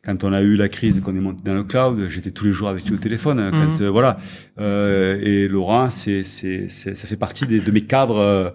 [0.04, 2.52] Quand on a eu la crise, qu'on est monté dans le cloud, j'étais tous les
[2.52, 3.48] jours avec lui au téléphone.
[3.50, 3.82] Quand, mhm.
[3.82, 4.18] euh, voilà.
[4.60, 8.50] Euh, et Laurent, c'est, c'est, ça fait partie des, de mes cadres euh,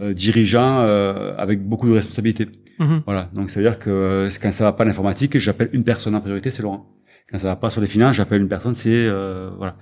[0.00, 2.48] euh dirigeants euh, avec beaucoup de responsabilités.
[2.80, 3.02] Mhm.
[3.06, 3.30] Voilà.
[3.32, 6.50] Donc ça veut dire que quand ça va pas l'informatique, j'appelle une personne en priorité,
[6.50, 6.86] c'est Laurent.
[7.30, 9.08] Quand ça va pas sur les finances, j'appelle une personne, c'est
[9.56, 9.76] voilà.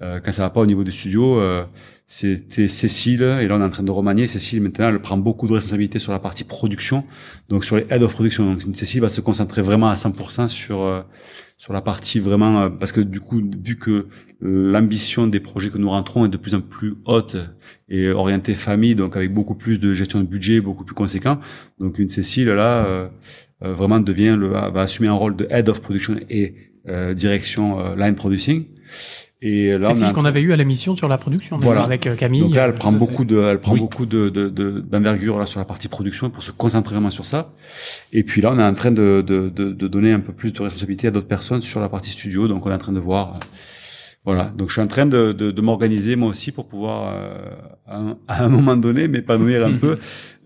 [0.00, 1.38] quand ça va pas au niveau du studio
[2.06, 4.26] c'était Cécile, et là on est en train de remanier.
[4.26, 7.04] Cécile maintenant elle prend beaucoup de responsabilités sur la partie production,
[7.48, 8.52] donc sur les head of production.
[8.52, 11.00] Donc Cécile va se concentrer vraiment à 100% sur euh,
[11.56, 14.08] sur la partie vraiment euh, parce que du coup vu que
[14.44, 17.36] l'ambition des projets que nous rentrons est de plus en plus haute
[17.88, 21.40] et orientée famille, donc avec beaucoup plus de gestion de budget, beaucoup plus conséquent.
[21.80, 23.08] Donc une Cécile là euh,
[23.60, 26.54] vraiment devient le va assumer un rôle de head of production et
[27.14, 28.66] direction line producing.
[29.46, 31.82] Et là, c'est celle qu'on avait eu à la mission sur la production, voilà.
[31.82, 32.40] avec euh, Camille.
[32.40, 35.88] Donc là, elle prend beaucoup de, elle prend beaucoup de, d'envergure là sur la partie
[35.88, 37.52] production pour se concentrer vraiment sur ça.
[38.14, 40.62] Et puis là, on est en train de, de, de, donner un peu plus de
[40.62, 42.48] responsabilité à d'autres personnes sur la partie studio.
[42.48, 43.38] Donc on est en train de voir.
[44.24, 44.52] Voilà.
[44.56, 48.44] Donc je suis en train de, de, de m'organiser moi aussi pour pouvoir euh, à,
[48.44, 49.98] un, moment donné m'épanouir un peu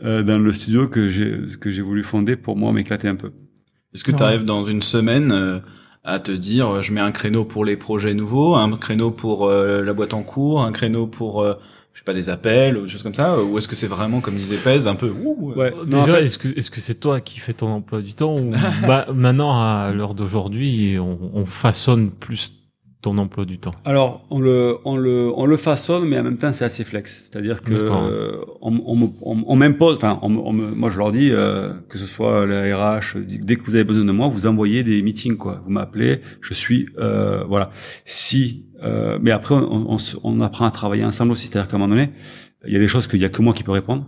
[0.05, 3.33] euh, dans le studio que j'ai que j'ai voulu fonder pour moi m'éclater un peu.
[3.95, 5.63] Est-ce que tu arrives dans une semaine
[6.09, 9.47] à te dire euh, je mets un créneau pour les projets nouveaux, un créneau pour
[9.47, 11.55] euh, la boîte en cours, un créneau pour euh,
[11.93, 14.21] je sais pas des appels ou des choses comme ça ou est-ce que c'est vraiment
[14.21, 15.75] comme disait Pez un peu ouais.
[15.87, 18.53] déjà est-ce que est-ce que c'est toi qui fais ton emploi du temps ou
[18.87, 22.53] bah, maintenant à l'heure d'aujourd'hui on, on façonne plus
[23.01, 26.37] ton emploi du temps Alors, on le, on le, on le façonne, mais en même
[26.37, 27.31] temps, c'est assez flex.
[27.31, 31.97] C'est-à-dire que euh, on, on, on, m'impose, enfin, on, moi, je leur dis euh, que
[31.97, 35.37] ce soit les RH, dès que vous avez besoin de moi, vous envoyez des meetings,
[35.37, 35.63] quoi.
[35.65, 37.71] Vous m'appelez, je suis, euh, voilà.
[38.05, 41.47] Si, euh, mais après, on, on, apprend à travailler ensemble aussi.
[41.47, 42.11] C'est-à-dire qu'à un moment donné,
[42.67, 44.07] il y a des choses qu'il y a que moi qui peux répondre.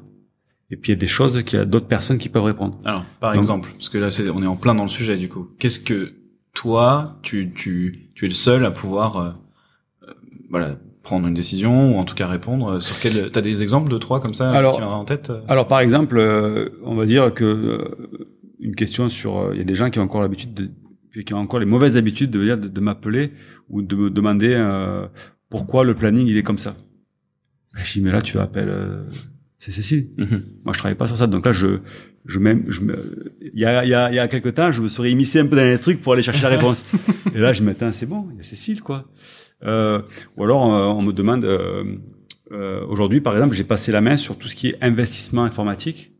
[0.73, 2.79] Et puis il y a des choses qu'il y a d'autres personnes qui peuvent répondre.
[2.85, 5.29] Alors, par exemple, parce que là, c'est, on est en plein dans le sujet du
[5.29, 5.49] coup.
[5.59, 6.13] Qu'est-ce que
[6.55, 9.31] toi, tu, tu, tu es le seul à pouvoir, euh,
[10.09, 10.13] euh,
[10.51, 13.91] voilà, prendre une décision ou en tout cas répondre euh, sur quel t'as des exemples
[13.91, 16.21] de trois comme ça alors, qui en tête alors par exemple
[16.85, 17.97] on va dire que
[18.59, 21.39] une question sur il y a des gens qui ont encore l'habitude de qui ont
[21.39, 23.33] encore les mauvaises habitudes de de, de m'appeler
[23.71, 24.55] ou de me demander
[25.49, 26.77] pourquoi le planning il est comme ça.
[27.73, 29.07] Je dis mais là tu appelles
[29.61, 30.09] c'est Cécile.
[30.19, 30.43] Mm-hmm.
[30.65, 31.29] Moi, je travaille pas sur ça.
[31.29, 31.79] Donc là, je,
[32.25, 34.73] je même, je me, il y a, il y a, il y a quelques temps,
[34.73, 36.85] je me serais immiscé un peu dans les trucs pour aller chercher la réponse.
[37.35, 39.07] et là, je me dis, c'est bon, il y a Cécile, quoi.
[39.65, 40.01] Euh,
[40.37, 41.85] ou alors, euh, on me demande, euh,
[42.53, 46.13] euh, aujourd'hui, par exemple, j'ai passé la main sur tout ce qui est investissement informatique.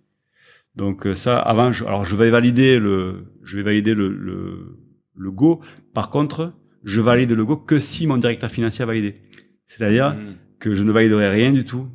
[0.77, 4.79] Donc euh, ça, avant, je, alors je vais valider le, je vais valider le, le,
[5.17, 5.61] le go.
[5.95, 6.53] Par contre,
[6.85, 9.17] je valide le go que si mon directeur financier a validé.
[9.67, 10.37] C'est-à-dire mm.
[10.61, 11.89] que je ne validerai rien du tout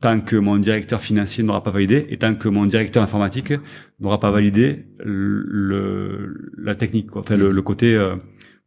[0.00, 3.52] tant que mon directeur financier n'aura pas validé et tant que mon directeur informatique
[3.98, 7.22] n'aura pas validé le, la technique, quoi.
[7.22, 8.16] enfin le, le côté euh,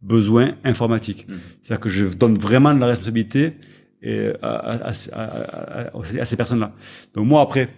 [0.01, 1.27] besoin informatique.
[1.27, 1.33] Mmh.
[1.61, 3.53] C'est-à-dire que je donne vraiment de la responsabilité
[4.01, 6.73] et à, à, à, à ces personnes-là.
[7.13, 7.69] Donc moi après,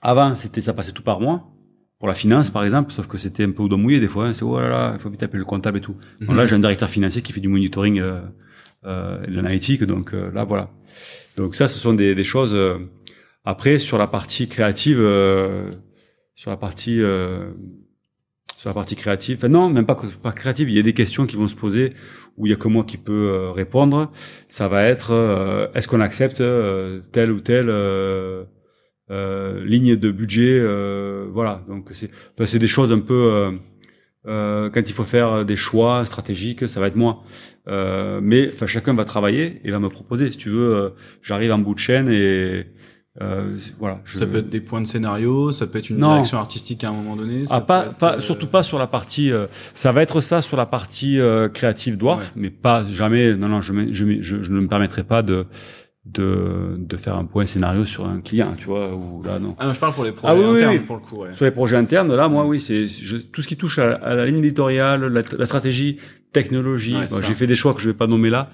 [0.00, 1.50] avant c'était ça passait tout par moi
[1.98, 4.28] pour la finance par exemple, sauf que c'était un peu au dos mouillé des fois.
[4.28, 4.34] Hein.
[4.34, 5.96] C'est oh là là, il faut vite appeler le comptable et tout.
[6.20, 6.34] Mmh.
[6.34, 8.20] là j'ai un directeur financier qui fait du monitoring euh,
[8.86, 10.70] euh, de l'analytique, donc euh, là voilà.
[11.38, 12.52] Donc ça, ce sont des, des choses.
[12.52, 12.78] Euh,
[13.44, 15.70] après, sur la partie créative, euh,
[16.34, 17.52] sur la partie euh,
[18.56, 20.68] sur la partie créative, enfin non, même pas pas créative.
[20.68, 21.92] Il y a des questions qui vont se poser
[22.36, 24.10] où il y a que moi qui peux répondre.
[24.48, 26.42] Ça va être est-ce qu'on accepte
[27.12, 27.68] telle ou telle
[29.08, 30.60] ligne de budget,
[31.32, 31.64] voilà.
[31.68, 33.52] Donc c'est enfin, c'est des choses un peu
[34.24, 37.22] quand il faut faire des choix stratégiques, ça va être moi.
[37.68, 40.30] Euh, mais enfin chacun va travailler et va me proposer.
[40.30, 40.90] Si tu veux, euh,
[41.22, 42.66] j'arrive en bout de chaîne et
[43.20, 44.00] euh, voilà.
[44.04, 44.16] Je...
[44.16, 46.92] Ça peut être des points de scénario, ça peut être une direction artistique à un
[46.92, 47.44] moment donné.
[47.50, 49.30] Ah, pas, pas surtout pas sur la partie.
[49.74, 51.18] ça va être ça sur la partie
[51.52, 53.34] créative dwarf, mais pas jamais.
[53.34, 55.46] Non non, je, je, je, je ne me permettrai pas de
[56.12, 59.54] de, de faire un point scénario sur un client, tu vois, ou là non.
[59.58, 61.16] Ah non, je parle pour les projets ah internes pour le coup.
[61.22, 61.34] Ouais.
[61.34, 62.86] Sur les projets internes, là, moi, oui, c'est
[63.32, 65.98] tout ce qui touche à, la ligne éditoriale, la, stratégie,
[66.32, 66.96] technologie.
[67.26, 68.50] J'ai fait des choix que je vais pas nommer là,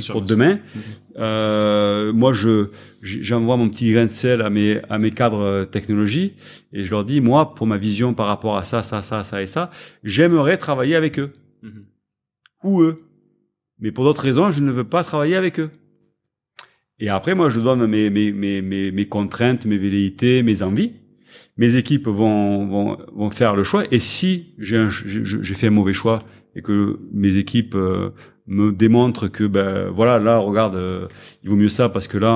[0.00, 0.54] sûr, pour demain.
[0.54, 0.82] Mhm.
[1.18, 2.68] Euh, moi, je
[3.02, 6.32] j'envoie mon petit grain de sel à mes à mes cadres euh, technologie
[6.72, 9.42] et je leur dis moi pour ma vision par rapport à ça, ça, ça, ça
[9.42, 9.70] et ça,
[10.02, 11.32] j'aimerais travailler avec eux
[11.62, 11.84] Mhm.
[12.62, 12.98] ou eux.
[13.78, 15.70] Mais pour d'autres raisons, je ne veux pas travailler avec eux.
[17.00, 20.92] Et après, moi, je donne mes, mes, mes, mes, mes contraintes, mes velléités, mes envies.
[21.56, 23.84] Mes équipes vont, vont, vont faire le choix.
[23.90, 26.22] Et si j'ai un- j'ai fait un mauvais choix
[26.54, 28.10] et que mes équipes euh,
[28.46, 31.08] me démontrent que, ben voilà, là, regarde, euh,
[31.42, 32.34] il vaut mieux ça parce que là,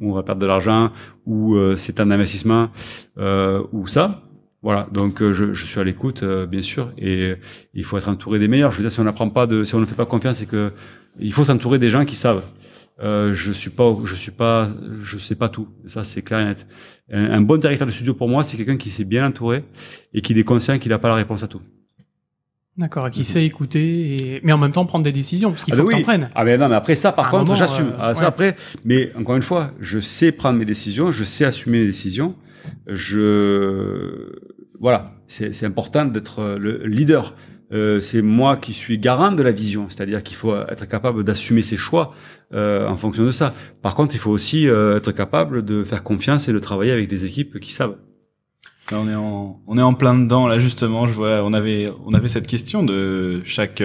[0.00, 0.90] on, va perdre de l'argent
[1.26, 2.70] ou euh, c'est un investissement
[3.18, 4.22] euh, ou ça.
[4.62, 7.34] Voilà, donc je, je suis à l'écoute, bien sûr, et
[7.74, 8.72] il faut être entouré des meilleurs.
[8.72, 10.46] Je veux dire, si on n'apprend pas de, si on ne fait pas confiance, c'est
[10.48, 10.72] que
[11.20, 12.42] il faut s'entourer des gens qui savent.
[13.00, 14.68] Euh, je suis pas, je suis pas,
[15.02, 15.68] je sais pas tout.
[15.86, 16.66] Ça, c'est clair et net.
[17.12, 19.64] Un, un bon directeur de studio pour moi, c'est quelqu'un qui s'est bien entouré
[20.12, 21.60] et qui est conscient qu'il n'a pas la réponse à tout.
[22.76, 24.40] D'accord, et qui sait écouter, et...
[24.44, 26.02] mais en même temps prendre des décisions, parce qu'il Ah faut ben que oui.
[26.02, 26.30] prennes.
[26.36, 27.88] Ah ben non, mais après ça, par À contre, j'assume.
[27.88, 28.26] euh, Ah, ça ouais.
[28.26, 32.36] après, mais encore une fois, je sais prendre mes décisions, je sais assumer mes décisions.
[32.86, 34.32] Je,
[34.78, 37.34] voilà, c'est important d'être le leader.
[37.70, 41.62] Euh, c'est moi qui suis garant de la vision, c'est-à-dire qu'il faut être capable d'assumer
[41.62, 42.14] ses choix
[42.54, 43.52] euh, en fonction de ça.
[43.82, 47.08] Par contre, il faut aussi euh, être capable de faire confiance et de travailler avec
[47.08, 47.96] des équipes qui savent.
[48.90, 51.06] Là, on est en on est en plein dedans là justement.
[51.06, 53.82] Je vois on avait on avait cette question de chaque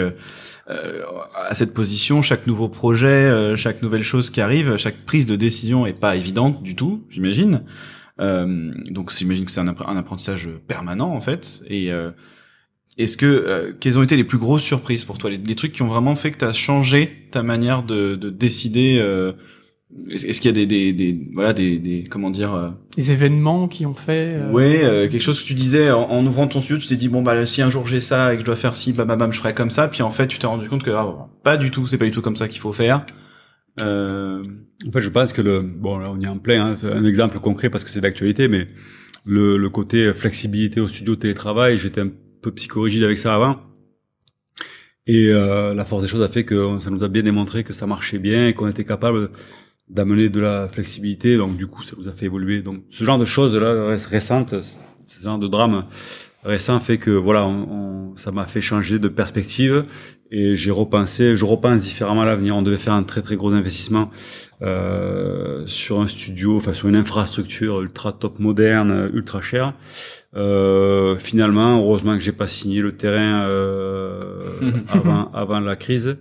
[0.69, 1.01] euh,
[1.35, 5.35] à cette position, chaque nouveau projet, euh, chaque nouvelle chose qui arrive, chaque prise de
[5.35, 7.63] décision est pas évidente du tout, j'imagine.
[8.21, 11.63] Euh, donc j'imagine que c'est un, un apprentissage permanent en fait.
[11.67, 11.91] Et
[12.97, 15.73] est-ce que euh, quelles ont été les plus grosses surprises pour toi, les, les trucs
[15.73, 19.33] qui ont vraiment fait que tu as changé ta manière de, de décider euh,
[20.11, 23.67] Est-ce qu'il y a des, des, des voilà des, des comment dire euh, Les événements
[23.67, 24.35] qui ont fait...
[24.35, 26.95] euh, Ouais, euh, quelque chose que tu disais en, en ouvrant ton studio, tu t'es
[26.95, 29.07] dit bon bah si un jour j'ai ça et que je dois faire ci, bam
[29.07, 29.87] bam bam, je ferai comme ça.
[29.87, 32.11] Puis en fait, tu t'es rendu compte que ah, pas du tout, c'est pas du
[32.11, 33.05] tout comme ça qu'il faut faire.
[33.79, 34.43] Euh,
[34.87, 36.73] En fait, je pense que le bon là on y est en plein.
[36.73, 38.67] Hein, un exemple concret parce que c'est d'actualité, mais
[39.25, 42.11] le, le côté flexibilité au studio télétravail, j'étais un
[42.43, 43.55] peu psychorigide avec ça avant.
[45.05, 47.73] Et euh, la force des choses a fait que ça nous a bien démontré que
[47.73, 49.31] ça marchait bien qu'on était capable
[49.89, 51.35] d'amener de la flexibilité.
[51.37, 52.61] Donc du coup, ça nous a fait évoluer.
[52.61, 54.55] Donc ce genre de choses là récentes,
[55.07, 55.85] ce genre de drame
[56.43, 57.67] récent fait que voilà, on,
[58.13, 59.85] on- ça m'a fait changer de perspective
[60.31, 62.55] et j'ai repensé, je repense différemment à l'avenir.
[62.55, 64.09] On devait faire un très très gros investissement
[64.61, 69.73] euh, sur un studio, enfin sur une infrastructure ultra top moderne, ultra chère.
[70.35, 74.41] Euh, finalement, heureusement que j'ai pas signé le terrain euh,
[74.87, 76.17] avant avant la crise.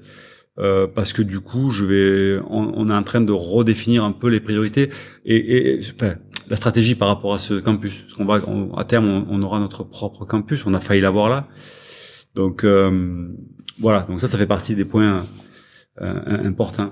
[0.59, 4.13] Euh, parce que du coup, je vais, on, on est en train de redéfinir un
[4.13, 4.91] peu les priorités
[5.25, 6.17] et, et enfin,
[6.51, 8.03] la stratégie par rapport à ce campus.
[8.03, 10.67] Parce qu'on va, on- à terme, on, on aura notre propre campus.
[10.67, 11.49] On a failli l'avoir là.
[12.35, 13.29] Donc euh,
[13.81, 14.03] voilà.
[14.03, 15.25] Donc ça, ça fait partie des points
[16.03, 16.91] euh, importants.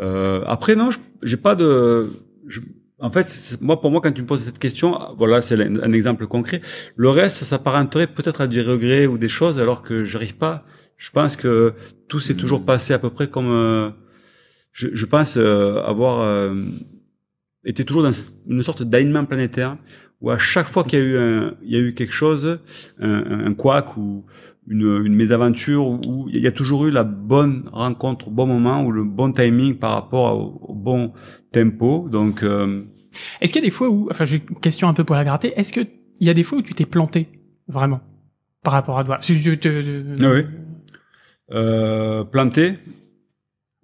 [0.00, 0.90] Euh, après, non,
[1.24, 2.08] j'ai pas de.
[2.46, 2.60] je-
[3.02, 4.88] en fait, moi, pour moi, quand tu me poses cette question,
[5.18, 6.60] voilà, c'est un, un exemple concret.
[6.96, 10.64] Le reste, ça s'apparenterait peut-être à du regret ou des choses, alors que j'arrive pas.
[10.96, 11.74] Je pense que
[12.08, 13.50] tout s'est toujours passé à peu près comme.
[13.50, 13.90] euh,
[14.72, 16.54] je, je pense euh, avoir euh,
[17.64, 18.12] été toujours dans
[18.48, 19.76] une sorte d'alignement planétaire
[20.20, 22.60] où à chaque fois qu'il y a eu un, il y a eu quelque chose,
[23.00, 24.24] un, un, un couac ou
[24.68, 28.84] une, une mésaventure, où il y a toujours eu la bonne rencontre au bon moment
[28.84, 31.12] ou le bon timing par rapport au, au bon
[31.50, 32.08] tempo.
[32.08, 32.84] Donc euh,
[33.40, 35.24] Est-ce qu'il y a des fois où, enfin, j'ai une question un peu pour la
[35.24, 35.52] gratter.
[35.58, 35.80] Est-ce que
[36.20, 37.28] il y a des fois où tu t'es planté
[37.68, 38.00] vraiment
[38.62, 39.18] par rapport à toi?
[39.20, 39.68] Si je te,
[40.22, 40.44] Ah oui.
[41.52, 42.74] euh, planté,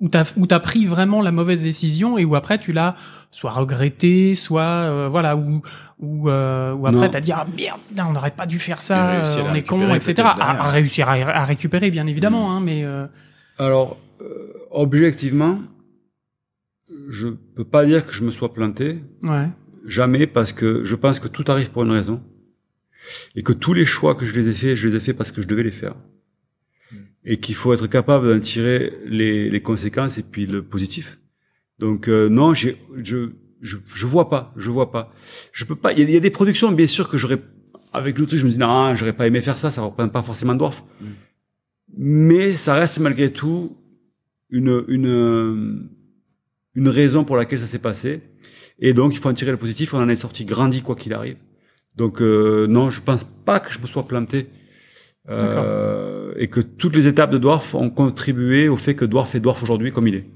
[0.00, 2.94] où t'as où t'as pris vraiment la mauvaise décision et où après tu l'as
[3.32, 5.60] soit regretté, soit euh, voilà, ou
[5.98, 9.42] ou euh, ou après t'as dit ah merde, on n'aurait pas dû faire ça, euh,
[9.50, 10.14] on est con, etc.
[10.38, 13.06] À, réussir à, à récupérer bien évidemment, hein, mais euh,
[13.58, 15.58] Alors, euh, objectivement,
[17.10, 18.98] je peux pas dire que je me sois planté.
[19.22, 19.48] ouais,
[19.86, 22.22] Jamais, parce que je pense que tout arrive pour une raison.
[23.34, 25.32] Et que tous les choix que je les ai faits, je les ai faits parce
[25.32, 25.94] que je devais les faire.
[27.24, 31.18] Et qu'il faut être capable d'en tirer les, les conséquences et puis le positif.
[31.78, 33.30] Donc euh, non, j'ai, je,
[33.62, 35.12] je, je vois pas, je vois pas.
[35.52, 35.92] Je peux pas.
[35.92, 37.40] Il y, a- il y a des productions, bien sûr, que j'aurais
[37.92, 40.22] avec le truc, je me dis non, j'aurais pas aimé faire ça, ça représente pas
[40.22, 40.82] forcément Dwarf.
[41.00, 41.04] Mm.
[41.96, 43.76] Mais ça reste malgré tout
[44.50, 45.88] une une
[46.78, 48.20] une raison pour laquelle ça s'est passé.
[48.78, 49.92] Et donc il faut en tirer le positif.
[49.94, 51.36] On en est sorti grandi quoi qu'il arrive.
[51.96, 54.46] Donc euh, non, je pense pas que je me sois planté.
[55.28, 59.40] Euh, et que toutes les étapes de Dwarf ont contribué au fait que Dwarf est
[59.40, 60.26] Dwarf aujourd'hui comme il est.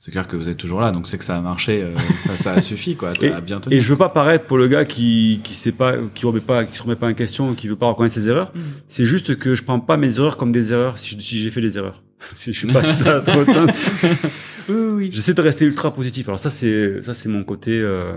[0.00, 2.36] c'est clair que vous êtes toujours là, donc c'est que ça a marché, euh, ça,
[2.36, 3.14] ça a suffi quoi.
[3.14, 3.74] Bien tenu.
[3.74, 6.66] Et je veux pas paraître pour le gars qui qui sait pas, qui remet pas,
[6.66, 8.52] qui se remet pas en question, qui veut pas reconnaître ses erreurs.
[8.54, 8.62] Mhm.
[8.88, 11.78] C'est juste que je prends pas mes erreurs comme des erreurs si, j'ai fait des
[11.78, 12.02] erreurs.
[12.34, 13.70] si je sais pas ça trop de sens.
[14.70, 15.10] Oui, oui.
[15.12, 16.28] J'essaie de rester ultra positif.
[16.28, 17.80] Alors ça, c'est ça, c'est mon côté.
[17.80, 18.12] Euh,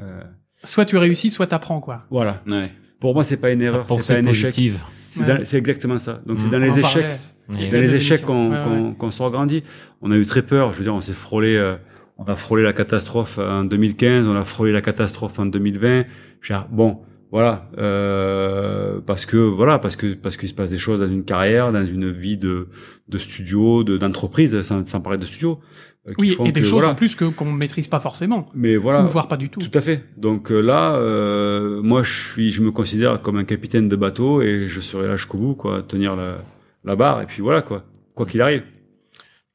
[0.00, 0.20] euh,
[0.62, 2.04] Soit tu réussis, soit t'apprends, quoi.
[2.10, 2.42] voilà.
[2.48, 2.70] Ouais.
[3.00, 4.46] Pour moi, c'est pas une erreur, c'est pas un échec.
[4.50, 4.78] positive.
[5.10, 5.26] C'est Ouais.
[5.26, 6.22] dans- c'est exactement ça.
[6.26, 6.50] Donc c'est Mm.
[6.50, 7.68] dans les échecs, parlait.
[7.70, 9.62] Dans les échecs qu'on Ouais, qu'on qu'on se regrandit.
[10.00, 10.72] On a eu très peur.
[10.72, 11.76] Je veux dire, on s'est frôlé, euh,
[12.18, 16.04] on a frôlé la catastrophe en 2015, on a frôlé la catastrophe en 2020.
[16.40, 17.00] Je veux dire, bon,
[17.30, 21.24] voilà, euh, parce que voilà, parce que parce qu'il se passe des choses dans une
[21.24, 22.68] carrière, dans une vie de
[23.08, 25.60] de studio, de d'entreprise, sans, sans parler de studio.
[26.08, 26.90] Euh, qui Oui, font et des que, choses voilà.
[26.90, 29.60] en plus que qu'on maîtrise pas forcément, Mais voilà, ou voire pas du tout.
[29.60, 30.04] tout à fait.
[30.16, 34.42] Donc euh, là, euh, moi, je suis, je me considère comme un capitaine de bateau
[34.42, 36.38] et je serai là jusqu'au bout, quoi, tenir la,
[36.84, 37.84] la barre et puis voilà, quoi,
[38.14, 38.62] quoi qu'il arrive.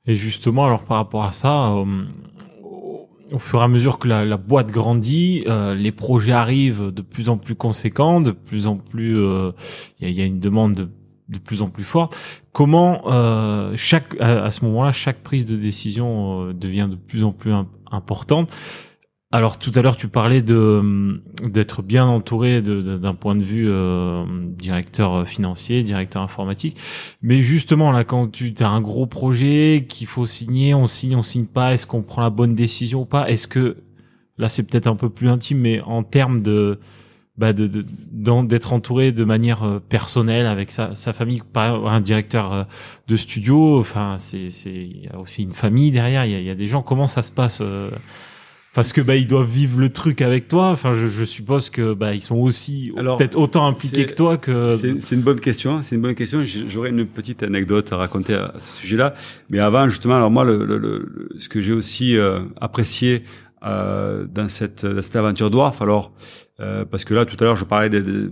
[0.06, 1.86] Et justement, alors par rapport à ça, euh,
[2.64, 7.02] au- fur et à mesure que la, la boîte grandit, euh, les projets arrivent de
[7.04, 9.52] plus en plus conséquents, de plus en plus, euh,
[10.00, 10.90] il y, a, il y a une demande de,
[11.28, 12.16] de plus en plus forte.
[12.60, 13.74] Comment euh,
[14.20, 18.52] à, ce moment-là, chaque prise de décision euh, devient de plus en plus im- importante.
[19.32, 24.26] Alors tout à l'heure, tu parlais hum, d'être bien entouré d'un point de vue euh,
[24.58, 26.76] directeur financier, directeur informatique.
[27.22, 31.22] Mais justement, là, quand tu as un gros projet qu'il faut signer, on signe, on
[31.22, 33.30] signe pas, est-ce qu'on prend la bonne décision ou pas?
[33.30, 33.78] Est-ce que,
[34.38, 36.78] là, c'est peut-être un peu plus intime, mais en termes de
[37.40, 37.68] bah de
[38.44, 42.64] d'être entouré de manière euh, personnelle avec sa, sa famille par un directeur euh,
[43.08, 46.42] de studio enfin c'est c'est il y a aussi une famille derrière il y a,
[46.42, 47.90] y a des gens comment ça se passe euh,
[48.74, 51.94] parce que bah ils doivent vivre le truc avec toi enfin je, je suppose que
[51.94, 55.82] bah ils sont aussi peut-être autant impliqués que toi que C'est c'est une bonne question.
[55.82, 56.44] C'est une bonne question.
[56.44, 59.14] J'ai- J'aurais une petite anecdote à raconter à, ce sujet-là.
[59.50, 63.24] Mais avant, justement, alors moi, le, le- le- le- ce que j'ai aussi euh, apprécié
[63.66, 66.12] euh, dans cette dans cette aventure dwarf, alors
[66.60, 68.32] euh, parce que là, tout à l'heure, je parlais de- de-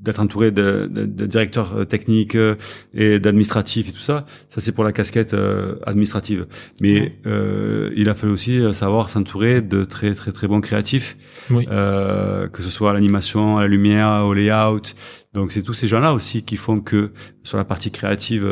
[0.00, 2.54] d'être entouré de, de, de directeurs euh, techniques euh,
[2.94, 4.24] et d'administratifs et tout ça.
[4.50, 6.46] Ça, c'est pour la casquette euh, administrative.
[6.80, 11.16] Mais euh, il a fallu aussi savoir s'entourer de très très très bons créatifs
[11.50, 14.82] oui euh, que ce soit à l'animation, à la lumière, au layout.
[15.34, 17.10] Donc c'est tous ces gens-là aussi qui font que
[17.42, 18.46] sur la partie créative,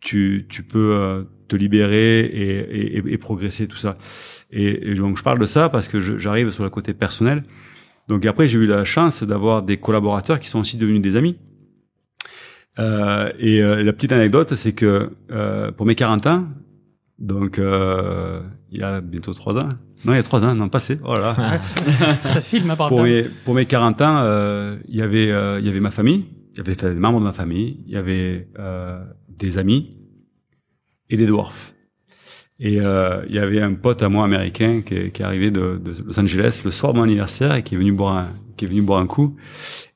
[0.00, 3.98] tu, tu peux te libérer et, et, et progresser tout ça.
[4.50, 7.44] Et, et donc je parle de ça parce que j'arrive sur le côté personnel.
[8.08, 11.36] Donc après j'ai eu la chance d'avoir des collaborateurs qui sont aussi devenus des amis.
[12.78, 16.46] Euh, et euh, la petite anecdote, c'est que euh, pour mes 40 ans,
[17.18, 18.40] donc euh,
[18.70, 19.68] il y a bientôt trois ans,
[20.04, 21.34] non il y a trois ans, non passé, oh là là.
[21.36, 21.58] Ah,
[22.28, 25.58] Ça filme à part pour mes, pour mes 40 ans, euh, il y avait euh,
[25.58, 27.96] il y avait ma famille, il y avait des membres de ma famille, il y
[27.96, 29.96] avait euh, des amis
[31.10, 31.74] et des dwarfs.
[32.60, 35.50] Et euh, il y avait un pote à moi américain qui est, qui est arrivé
[35.50, 38.32] de, de Los Angeles le soir de mon anniversaire et qui est venu boire un,
[38.56, 39.36] qui est venu boire un coup.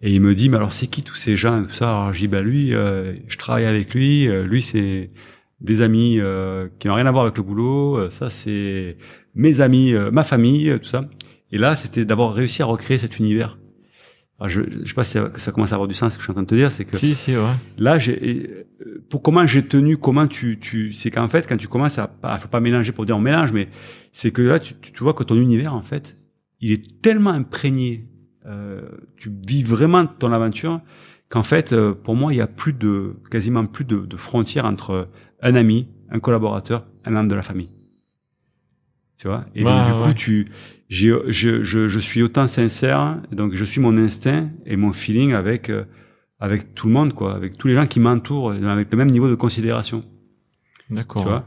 [0.01, 1.91] Et il me dit mais alors c'est qui tous ces gens tout ça?
[1.91, 4.29] Alors j'ai bah lui, euh, je travaille avec lui.
[4.29, 5.11] euh, lui c'est
[5.61, 7.97] des amis euh, qui n'ont rien à voir avec le boulot.
[7.99, 8.97] euh, ça c'est
[9.35, 11.09] mes amis, ma famille, tout ça.
[11.51, 13.59] Et là, c'était d'avoir réussi à recréer cet univers.
[14.43, 16.22] Alors, je, je sais pas si ça, ça commence à avoir du sens ce que
[16.22, 17.53] je suis en train de te dire, c'est que si si ouais.
[17.78, 21.68] là, j'ai, euh, pour comment j'ai tenu, comment tu, tu, c'est qu'en fait, quand tu
[21.68, 23.68] commences à, pas, faut pas mélanger pour dire on mélange, mais
[24.11, 26.18] c'est que là, tu, tu, vois que ton univers, en fait,
[26.61, 28.09] il est tellement imprégné,
[28.47, 28.80] euh,
[29.16, 30.80] tu vis vraiment ton aventure,
[31.28, 34.64] qu'en fait, euh, pour moi, il y a plus de, quasiment plus de, de frontières
[34.64, 35.09] entre
[35.40, 37.70] un ami, un collaborateur, un membre de la famille.
[39.18, 39.45] Tu vois?
[39.55, 40.49] Et donc, Ouais, du coup, tu,
[41.28, 45.70] je, je, je suis autant sincère, donc je suis mon instinct et mon feeling avec,
[45.70, 45.84] euh,
[46.38, 49.28] avec tout le monde, quoi, avec tous les gens qui m'entourent, avec le même niveau
[49.30, 50.03] de considération.
[50.90, 51.45] d'accord Tu vois?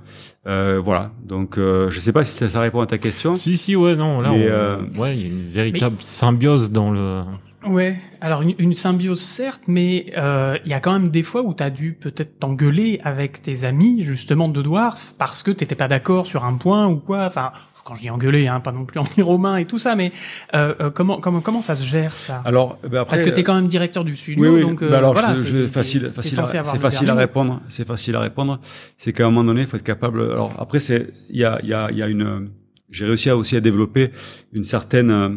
[0.47, 1.11] Euh, Voilà.
[1.23, 3.35] Donc, euh, je sais pas si ça, ça répond à ta question.
[3.35, 6.71] si si ouais non là Mais, on- euh, ouais il y a une véritable symbiose
[6.71, 7.21] dans le
[7.67, 11.41] Ouais, alors une, une symbiose certes, mais euh, il y a quand même des fois
[11.41, 15.87] où t'as dû peut-être t'engueuler avec tes amis justement de dwarf parce que t'étais pas
[15.87, 17.25] d'accord sur un point ou quoi.
[17.25, 17.51] Enfin,
[17.86, 20.11] quand je dis engueuler, hein, pas non plus en mains et tout ça, mais
[20.55, 22.41] euh, euh, comment comment comment ça se gère ça?
[22.43, 24.61] Alors, ben après, Parce que t'es quand même directeur du Oui, studio, oui.
[24.61, 27.61] donc euh, Bah alors, voilà, je, c'est- facile, facile, c'est le facile à répondre.
[27.69, 28.59] C'est facile à répondre.
[28.97, 30.21] C'est qu'à un moment donné, il faut être capable.
[30.23, 32.49] Alors après, c'est, il y a, il y a, il y a une.
[32.89, 34.11] J'ai réussi à aussi à développer
[34.53, 35.29] une certaine euh,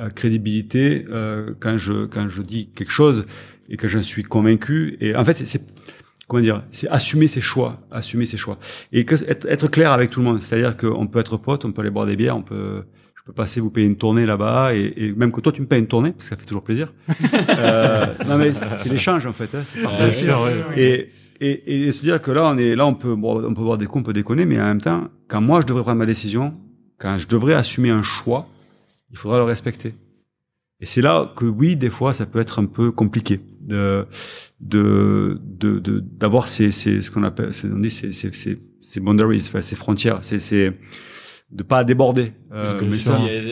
[0.00, 3.26] euh, crédibilité euh, quand je quand je dis quelque chose
[3.68, 4.96] et que j'en suis convaincu.
[5.00, 5.62] Et en fait, c'est
[6.30, 8.56] comment dire, c'est assumer ses choix, assumer ses choix
[8.92, 10.40] et que, être, être clair avec tout le monde.
[10.40, 12.84] C'est-à-dire qu'on peut être pote, on peut aller boire des bières, on peut
[13.16, 15.66] je peux passer vous payer une tournée là-bas et, et même que toi tu me
[15.66, 16.92] payes une tournée parce que ça fait toujours plaisir.
[17.58, 19.52] euh, non mais c'est l'échange en fait.
[19.54, 20.64] Hein, c'est ouais.
[20.76, 21.10] Et,
[21.40, 23.78] et, et se dire que là, on est là, on peut, bon, on peut boire
[23.78, 26.06] des coups, on peut déconner, mais en même temps, quand moi je devrais prendre ma
[26.06, 26.54] décision,
[26.98, 28.46] quand je devrais assumer un choix,
[29.10, 29.94] il faudra le respecter.
[30.78, 33.40] Et c'est là que oui, des fois, ça peut être un peu compliqué
[33.70, 34.06] de
[34.60, 38.58] de de de- d'avoir ces ces ce qu'on appelle c'est on dit c'est c'est c'est
[38.80, 40.76] ces boundaries enfin ces frontières c'est c'est
[41.50, 42.78] de pas déborder euh,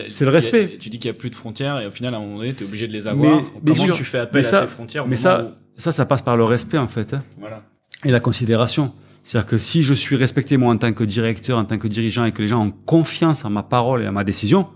[0.08, 0.76] c'est le a- respect.
[0.78, 2.54] Tu dis qu'il y a plus de frontières et au final, à un moment donné,
[2.54, 3.42] t'es obligé de les avoir.
[3.64, 6.36] Mais- Comment tu fais appel à ces frontières au mais ça ça ça passe par
[6.36, 7.64] le respect en fait hein, Voilà.
[8.04, 8.92] et la considération
[9.24, 12.24] c'est-à-dire que si je suis respecté moi en tant que directeur en tant que dirigeant
[12.24, 14.68] et que les gens ont confiance en ma parole et à ma décision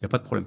[0.00, 0.46] il y a pas de problème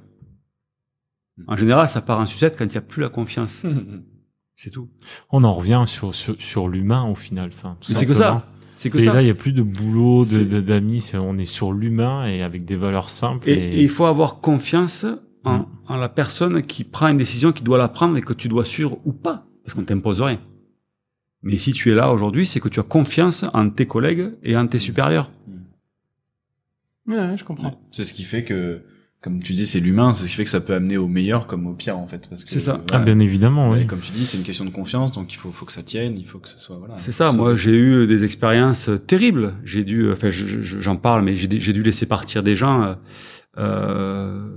[1.48, 3.56] en général ça part en sucette quand il y a plus la confiance
[4.56, 4.90] c'est tout
[5.32, 7.50] On en revient sur, sur, sur l'humain au final.
[7.54, 8.46] Enfin, tout Mais c'est que ça
[8.76, 11.00] c'est que ça là, il y a plus de boulot, de- d'amis.
[11.00, 13.48] c'est- on est sur l'humain et avec des valeurs simples.
[13.50, 15.06] Et, il faut avoir confiance
[15.46, 15.66] en, Mm.
[15.88, 18.66] en la personne qui prend une décision, qui doit la prendre et que tu dois
[18.66, 20.40] suivre ou pas, parce qu'on t'impose rien.
[21.44, 24.58] Mais si tu es là aujourd'hui, c'est que tu as confiance en tes collègues et
[24.58, 25.30] en tes supérieurs.
[27.08, 27.70] Ouais, ouais, je comprends.
[27.70, 27.78] Ouais.
[27.92, 28.82] C'est ce qui fait que,
[29.24, 31.48] comme tu dis, c'est l'humain, c'est ce qui fait que ça peut amener au meilleur
[31.48, 32.28] comme au pire, en fait.
[32.30, 32.82] parce que, C'est ça.
[32.92, 33.88] Ah, bien évidemment, oui.
[33.88, 36.16] Comme tu dis, c'est une question de confiance, donc il faut, faut que ça tienne,
[36.18, 36.96] il faut que ce soit, voilà.
[36.98, 37.32] C'est ça.
[37.32, 39.54] Moi, j'ai eu des expériences terribles.
[39.64, 42.56] J'ai dû, enfin, je- je- j'en parle, mais j'ai dû- j'ai dû laisser partir des
[42.58, 42.94] gens euh,
[43.58, 44.50] euh,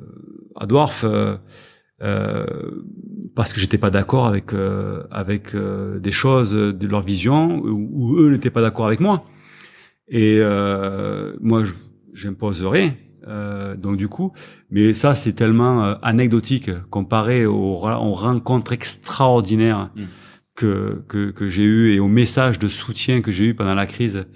[0.56, 1.36] à Dwarf euh,
[2.02, 2.44] euh,
[3.34, 7.88] parce que j'étais pas d'accord avec euh, avec euh, des choses de leur vision où,
[7.92, 9.24] où eux n'étaient pas d'accord avec moi.
[10.08, 11.62] Et euh, moi,
[12.14, 12.94] j'impose rien.
[13.26, 14.32] Euh, donc du coup,
[14.70, 20.04] mais ça c'est tellement euh, anecdotique comparé aux, aux rencontres extraordinaires Mm.
[20.54, 23.86] que que, que j'ai eu et aux messages de soutien que j'ai eu pendant la
[23.86, 24.26] crise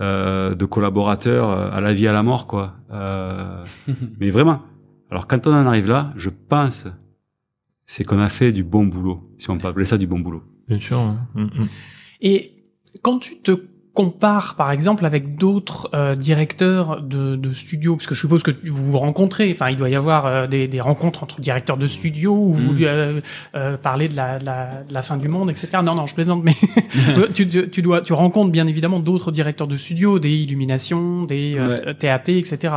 [0.00, 2.74] euh, de collaborateurs euh, à la vie à la mort quoi.
[2.90, 3.64] Euh,
[4.20, 4.62] mais vraiment.
[5.10, 6.86] Alors quand on en arrive là, je pense
[7.86, 10.42] c'est qu'on a fait du bon boulot, si on peut appeler ça du bon boulot.
[10.68, 10.98] Bien sûr.
[10.98, 11.28] hein.
[11.34, 11.68] Mm, mm.
[12.22, 12.52] Et
[13.02, 13.52] quand tu te
[13.94, 18.50] compares, par exemple, avec d'autres euh, directeurs de, de studios, parce que je suppose que
[18.64, 21.86] vous vous rencontrez, enfin, il doit y avoir euh, des, des rencontres entre directeurs de
[21.86, 22.78] studios où vous Mm.
[22.84, 23.20] euh,
[23.54, 25.78] euh, parlez de la, de la, de la fin du monde, etc.
[25.84, 26.54] Non, non, je plaisante, mais
[27.34, 31.56] tu, tu, tu dois, tu rencontres bien évidemment d'autres directeurs de studios, des illuminations, des
[31.58, 32.76] euh, TAT, etc.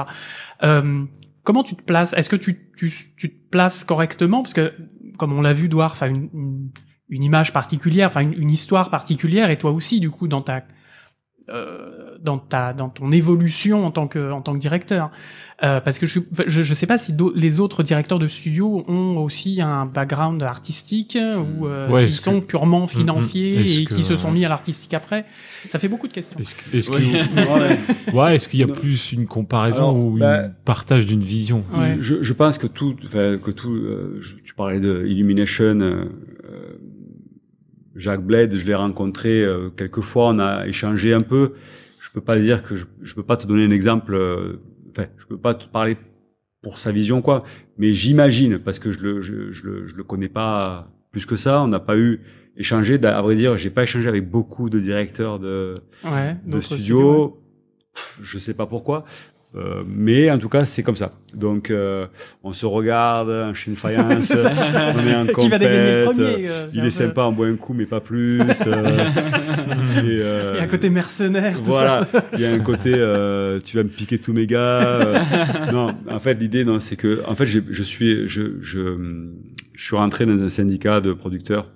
[0.63, 1.03] Euh,
[1.43, 2.13] comment tu te places?
[2.13, 4.41] Est-ce que tu, tu, tu te places correctement?
[4.41, 4.74] Parce que,
[5.18, 6.70] comme on l'a vu, Dwarf a une, une,
[7.07, 10.63] une image particulière, enfin une, une histoire particulière, et toi aussi, du coup, dans ta
[11.50, 15.12] euh, dans ta dans ton évolution en tant que en tant que directeur
[15.64, 19.18] euh, parce que je, je je sais pas si les autres directeurs de studio ont
[19.20, 24.04] aussi un background artistique ou euh, Ouais, s'ils sont purement financiers Est-ce et que- qui
[24.04, 25.26] se sont mis à l'artistique après
[25.68, 27.00] ça fait beaucoup de questions Est-ce que- est-ce Ouais.
[27.00, 28.74] que- ouais, est-ce qu'il y a Non.
[28.74, 31.64] plus une comparaison Alors, ou bah, un partage d'une vision?
[31.74, 31.98] Ouais.
[32.00, 35.82] Je, je pense que tout, enfin, que tout, euh, je- tu parlais de Illumination, euh,
[35.82, 36.06] euh,
[37.96, 41.54] Jacques Blade, je l'ai rencontré euh, quelques fois, on a échangé un peu.
[42.00, 44.14] Je peux pas dire que je, je peux pas te donner un exemple.
[44.14, 44.58] euh,
[44.91, 45.98] Enfin, je peux pas te parler
[46.62, 47.43] pour sa vision quoi,
[47.78, 51.36] mais j'imagine parce que je le, je, je le, je le connais pas plus que
[51.36, 51.62] ça.
[51.64, 52.22] On n'a pas eu
[52.56, 52.98] échangé.
[53.04, 55.76] À vrai dire, j'ai pas échangé avec beaucoup de directeurs de
[56.06, 57.41] ouais de d'autres studio.
[57.93, 59.04] Pff, Je sais pas pourquoi.
[59.56, 61.14] Euh, mais en tout cas, c'est comme ça.
[61.34, 62.08] Donc, euh,
[62.43, 66.26] on se regarde, un chien de faïence, on est en qui va dégainer le compète,
[66.34, 68.41] premier euh, Il un est peu- sympa, on boit un coup, mais pas plus.
[68.41, 68.45] euh,
[70.03, 73.60] et, euh, et à côté mercenaire tout voilà, ça il y a un côté, euh,
[73.64, 75.22] tu vas me piquer tous mes gars.
[75.72, 78.97] non, en fait, l'idée, non, c'est que, en fait, je suis, je, je,
[79.74, 81.72] je suis rentré dans un syndicat de producteurs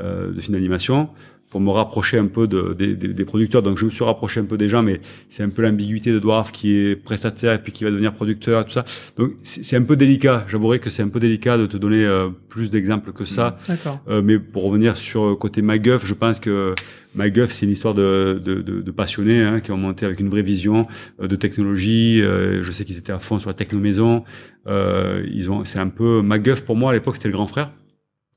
[0.00, 1.10] euh, de film d'animation
[1.50, 3.62] pour me rapprocher un peu de, des, des, des producteurs.
[3.62, 6.20] Donc, je me suis rapproché un peu des gens, mais c'est un peu l'ambiguïté de
[6.20, 8.84] Dwarf qui est prestataire et puis qui va devenir producteur, tout ça.
[9.18, 10.46] Donc, c'est un peu délicat.
[10.48, 13.58] J'avouerai que c'est un peu délicat de te donner euh, plus d'exemples que ça.
[13.68, 16.74] d'accord Euh, mais pour revenir sur le côté MacGuff, je pense que
[17.16, 20.28] MacGuff, c'est une histoire de, de, de, de passionnés hein, qui ont monté avec une
[20.28, 20.86] vraie vision
[21.20, 22.22] euh, de technologie.
[22.22, 24.24] Euh, je sais qu'ils étaient à fond sur la techno-maison.
[24.68, 27.72] Euh, ils ont, c'est un peu MacGuff pour moi à l'époque, c'était le grand frère.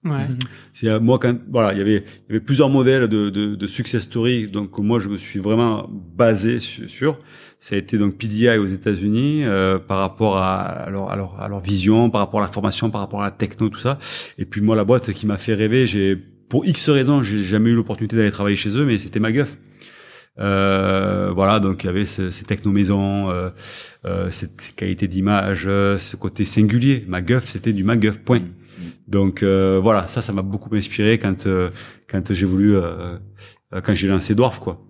[0.05, 0.27] Ouais
[0.73, 3.55] C'est euh, moi quand voilà, il y avait il y avait plusieurs modèles de, de,
[3.55, 4.47] de success story.
[4.47, 6.89] Donc moi, je me suis vraiment basé sur.
[6.89, 7.19] sur.
[7.59, 12.09] Ça a été donc PDI aux États-Unis euh, par rapport à, leur, à, leur, vision,
[12.09, 13.99] par rapport à la formation, par rapport à la techno, tout ça.
[14.37, 16.17] Et puis moi, la boîte qui m'a fait rêver, j'ai
[16.49, 19.57] pour X raisons, j'ai jamais eu l'opportunité d'aller travailler chez eux, mais c'était MacGuff.
[20.39, 23.49] Euh, voilà, donc il y avait ce, ces techno-maisons, euh,
[24.05, 27.05] euh, cette, qualité d'image, euh, ce côté singulier.
[27.07, 28.41] MacGuff, c'était du MacGuff, point.
[29.07, 31.69] Donc euh, voilà, ça, ça m'a beaucoup inspiré quand euh,
[32.07, 33.17] quand j'ai voulu euh,
[33.83, 34.81] quand j'ai lancé Dwarf, quoi.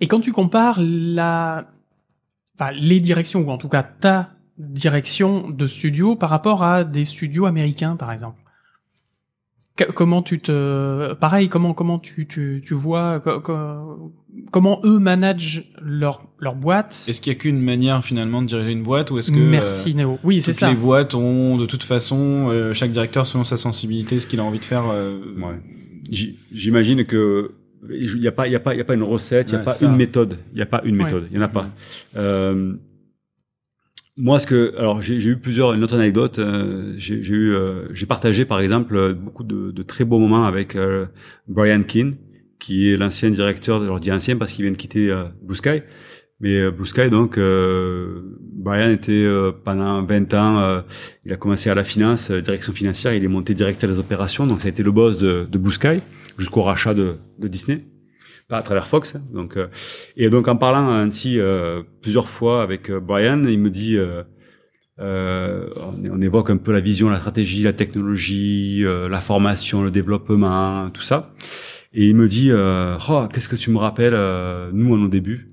[0.00, 1.68] Et quand tu compares la,
[2.72, 7.46] les directions, ou en tout cas ta direction de studio par rapport à des studios
[7.46, 8.42] américains, par exemple?
[9.94, 14.12] Comment tu te, pareil, comment comment tu tu, tu vois co- co-
[14.50, 17.04] comment eux managent leur leur boîte?
[17.08, 19.94] Est-ce qu'il y a qu'une manière finalement de diriger une boîte ou est-ce que Merci
[19.94, 20.18] Néo.
[20.24, 20.68] Oui, euh, c'est ça.
[20.70, 24.44] les boîtes ont de toute façon euh, chaque directeur selon sa sensibilité, ce qu'il a
[24.44, 24.84] envie de faire.
[24.92, 25.60] euh, Ouais.
[26.52, 27.52] J'imagine que
[27.90, 29.52] il y a pas, il y a pas, il y a pas une recette, il
[29.52, 29.86] y a Ouais, pas ça.
[29.86, 31.04] une méthode, il y a pas une Ouais.
[31.04, 31.68] méthode, il y en a pas.
[32.16, 32.74] Euh,
[34.18, 36.40] moi, ce que, alors j'ai eu plusieurs, une autre anecdote.
[36.40, 40.44] euh, j'ai eu, euh, j'ai partagé par exemple euh, beaucoup de, de très beaux moments
[40.44, 41.06] avec euh,
[41.46, 42.16] Brian Keane,
[42.58, 45.54] qui est l'ancien directeur, alors je dis ancien parce qu'il vient de quitter euh, Blue
[45.54, 45.82] Sky,
[46.40, 49.24] mais euh, Blue Sky donc Brian était
[49.64, 50.82] pendant 20 ans,
[51.24, 54.62] il a commencé à la finance, direction financière, il est monté directeur des opérations, donc
[54.62, 56.00] ça a été le boss de, de Blue Sky
[56.38, 57.78] jusqu'au rachat de, de Disney
[58.50, 59.14] à travers Fox.
[59.16, 59.22] hein.
[59.32, 59.66] Donc, euh,
[60.16, 64.22] et donc en parlant ainsi euh, plusieurs fois avec euh, Brian, il me dit, euh,
[65.00, 69.82] euh, on, on évoque un peu la vision, la stratégie, la technologie, euh, la formation,
[69.82, 71.32] le développement, tout ça.
[71.92, 75.08] Et il me dit, euh, oh, qu'est-ce que tu me rappelles, euh, nous à nos
[75.08, 75.48] débuts,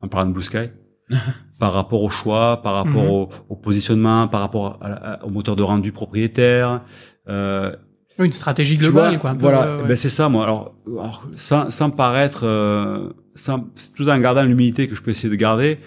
[0.00, 0.70] en parlant de Blue Sky,
[1.58, 3.10] par rapport au choix, par rapport Mhm.
[3.10, 4.86] au, au positionnement, par rapport à-
[5.20, 6.82] à- au moteur de rendu propriétaire.
[7.28, 7.74] Euh,
[8.18, 9.30] Une stratégie globale, vois, quoi.
[9.30, 9.88] un peu, voilà, ouais.
[9.88, 10.44] ben c'est ça, moi.
[10.44, 15.30] Alors, alors, sans, sans paraître, euh, sans, tout en gardant l'humilité que je peux essayer
[15.30, 15.78] de garder,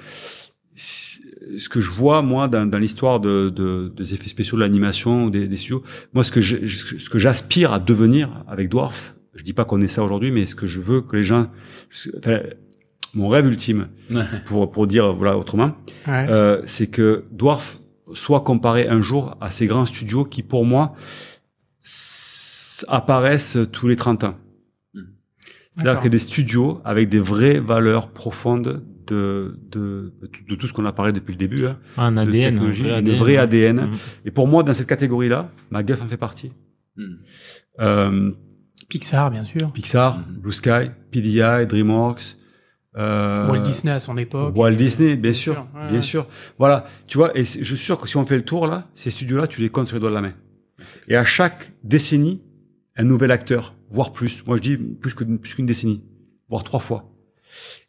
[0.76, 5.26] ce que je vois moi dans, dans l'histoire de, de, des effets spéciaux de l'animation
[5.26, 9.16] ou des, des studios, moi ce que je- ce que j'aspire à devenir avec Dwarf,
[9.36, 11.48] je dis pas qu'on est ça aujourd'hui, mais ce que je veux que les gens,
[12.18, 12.40] enfin,
[13.14, 14.24] mon rêve ultime, Ouais.
[14.46, 15.74] pour pour dire voilà autrement,
[16.08, 16.26] Ouais.
[16.30, 17.78] euh, c'est que Dwarf
[18.14, 20.96] soit comparé un jour à ces grands studios qui, pour moi,
[22.88, 24.36] apparaissent tous les 30 ans.
[24.94, 25.04] Mhm.
[25.78, 30.68] C'est-à-dire que des studios avec des vraies valeurs profondes de, de, de tout- de tout
[30.68, 32.54] ce qu'on a parlé depuis le début, hein, Un de ADN.
[32.54, 33.82] technologie, un une vrai vraie ADN.
[33.82, 33.94] Mhm.
[34.26, 36.52] Et pour moi, dans cette catégorie-là, MacGuff en fait partie.
[36.98, 37.16] Hmm.
[37.82, 38.32] Euh,
[38.90, 39.72] Pixar, bien sûr.
[39.74, 40.20] Pixar.
[40.30, 42.38] Blue Sky, PDI, DreamWorks,
[42.98, 44.56] euh, Walt Disney à son époque.
[44.58, 46.02] Walt Et- Disney, bien bien sûr, sûr, ouais, bien ouais.
[46.02, 46.28] sûr.
[46.58, 49.12] Voilà, tu vois, et je suis sûr que si on fait le tour là, ces
[49.12, 50.34] studios-là, tu les comptes sur les doigts de la main.
[51.10, 52.42] Et à chaque décennie,
[52.96, 54.46] un nouvel acteur, voire plus.
[54.46, 56.04] Moi, je dis plus que plus qu'une décennie,
[56.50, 57.12] voire trois fois.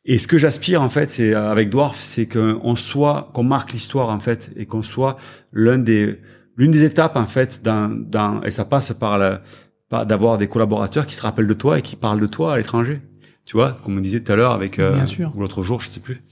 [0.04, 3.72] Et ce que j'aspire en fait, c'est euh, avec Dwarf, c'est qu'on soit, qu'on marque
[3.72, 5.16] l'histoire en fait, et qu'on soit
[5.52, 6.20] l'un des,
[6.56, 9.42] l'une des étapes en fait, dans, dans, et ça passe par la,
[9.90, 13.00] d'avoir des collaborateurs qui se rappellent de toi et qui parlent de toi à l'étranger.
[13.44, 15.04] Tu vois, comme on disait tout à l'heure avec euh,
[15.34, 16.24] ou l'autre jour, je sais plus,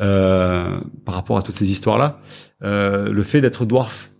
[0.00, 2.20] euh, par rapport à toutes ces histoires-là,
[2.62, 4.11] euh, le fait d'être dwarf.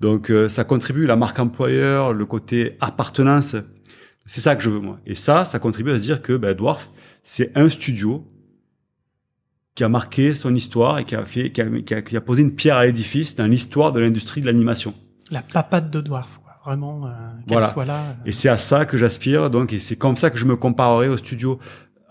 [0.00, 3.56] Donc euh, ça contribue la marque employeur, le côté appartenance.
[4.26, 4.98] C'est ça que je veux moi.
[5.06, 6.88] Et ça, ça contribue à se dire que ben, dwarf,
[7.22, 8.26] c'est un studio
[9.74, 12.20] qui a marqué son histoire et qui a fait, qui a, qui a, qui a
[12.20, 14.94] posé une pierre à l'édifice dans l'histoire de l'industrie de l'animation.
[15.30, 16.52] La papate de Dwarf, quoi.
[16.64, 17.10] Vraiment, euh,
[17.46, 17.68] qu'elle Voilà.
[17.68, 18.00] soit là.
[18.00, 18.12] euh.
[18.26, 19.48] Et c'est à ça que j'aspire.
[19.48, 21.58] Donc, et c'est comme ça que je me comparerai au studio,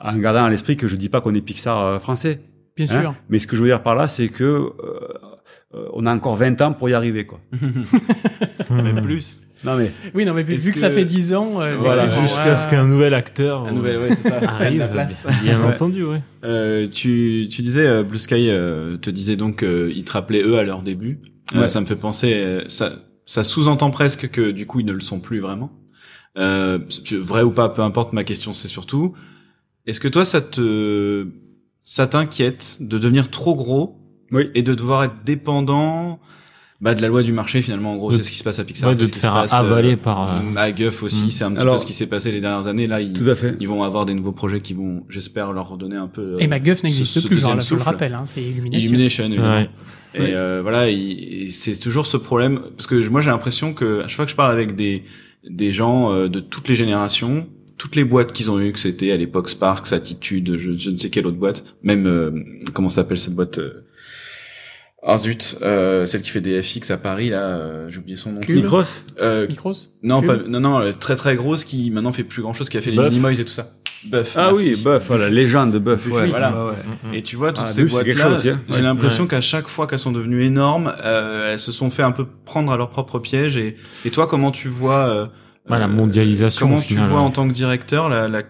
[0.01, 2.41] en gardant à l'esprit que je dis pas qu'on est Pixar euh, français.
[2.75, 3.01] Bien hein.
[3.01, 3.15] sûr.
[3.29, 4.73] Mais ce que je veux dire par là, c'est que euh,
[5.71, 7.39] on a encore 20 ans pour y arriver, quoi.
[8.69, 9.43] Même plus.
[9.65, 12.69] Non mais Oui, non, mais vu, que, ça fait 10 ans, euh, Voilà, Jusqu'à ce
[12.69, 14.37] qu'un nouvel acteur Un nouvel, ouais, c'est ça.
[14.47, 14.79] arrive.
[14.79, 15.25] la place.
[15.43, 16.21] Bien entendu, ouais.
[16.45, 20.43] Euh, tu, tu disais euh, Blue Sky euh, te disait donc euh, ils te rappelaient
[20.43, 21.19] eux à leur début.
[21.55, 21.69] Euh, Ouais.
[21.69, 22.93] ça me fait penser, euh, ça,
[23.25, 25.71] ça sous-entend presque que du coup ils ne le sont plus vraiment.
[26.37, 26.79] Euh,
[27.11, 28.13] vrai ou pas, peu importe.
[28.13, 29.13] Ma question c'est surtout,
[29.87, 31.27] est-ce que toi ça te,
[31.83, 33.98] ça t'inquiète de devenir trop gros
[34.31, 34.49] oui.
[34.55, 36.19] et de devoir être dépendant
[36.81, 38.63] bah, de la loi du marché finalement en gros c'est ce qui se passe à
[38.63, 40.33] Pixar Ouais, c'est de ce te qui se faire passe, avaler euh, par.
[40.33, 41.29] euh, à Guff aussi Mm.
[41.31, 43.29] c'est un petit Alors- peu ce qui s'est passé les dernières années là ils, Tout
[43.29, 43.55] à fait.
[43.59, 46.83] ils vont avoir des nouveaux projets qui vont j'espère leur redonner un peu Et MacGuff
[46.83, 48.87] n'existe ce- ce plus, genre, là, je le rappelle, hein, c'est Illumination.
[48.89, 49.25] Illumination.
[49.29, 49.69] Ouais.
[50.15, 50.31] Et Ouais.
[50.33, 50.85] euh, voilà,
[51.51, 54.35] c'est toujours ce problème parce que moi j'ai l'impression que à chaque fois que je
[54.37, 55.03] parle avec des
[55.49, 57.45] des gens euh, de toutes les générations,
[57.77, 60.97] toutes les boîtes qu'ils ont eues, que c'était à l'époque Sparks, Attitude, je, je ne
[60.97, 62.31] sais quelle autre boîte, même euh,
[62.73, 63.85] comment s'appelle cette boîte euh,
[65.01, 68.33] Ah zut, euh, celle qui fait des FX à Paris là, euh, j'ai oublié son
[68.33, 68.41] nom.
[68.49, 68.83] Micros
[69.21, 69.71] Euh, Micros
[70.03, 72.77] non, pas, non, non, euh, très très grosse qui maintenant fait plus grand chose, qui
[72.77, 73.09] a fait les Buff.
[73.09, 73.71] Minimoys et tout ça.
[74.05, 74.33] Buff.
[74.37, 74.73] Ah merci.
[74.75, 76.05] oui, Buff, voilà, légende de Buff.
[76.07, 76.51] Ouais, voilà.
[76.65, 77.17] ouais, ouais.
[77.17, 78.59] Et tu vois, toutes Ah, ces Buff, chose aussi, hein.
[78.67, 78.81] j'ai Ouais.
[78.81, 79.29] l'impression Ouais.
[79.29, 82.69] qu'à chaque fois qu'elles sont devenues énormes, euh, elles se sont fait un peu prendre
[82.71, 83.55] à leur propre piège.
[83.57, 85.25] Et, et toi, comment tu vois euh,
[85.69, 87.23] Ouais, la euh, mondialisation, Comment tu vois ouais.
[87.23, 88.43] en tant que directeur la, la,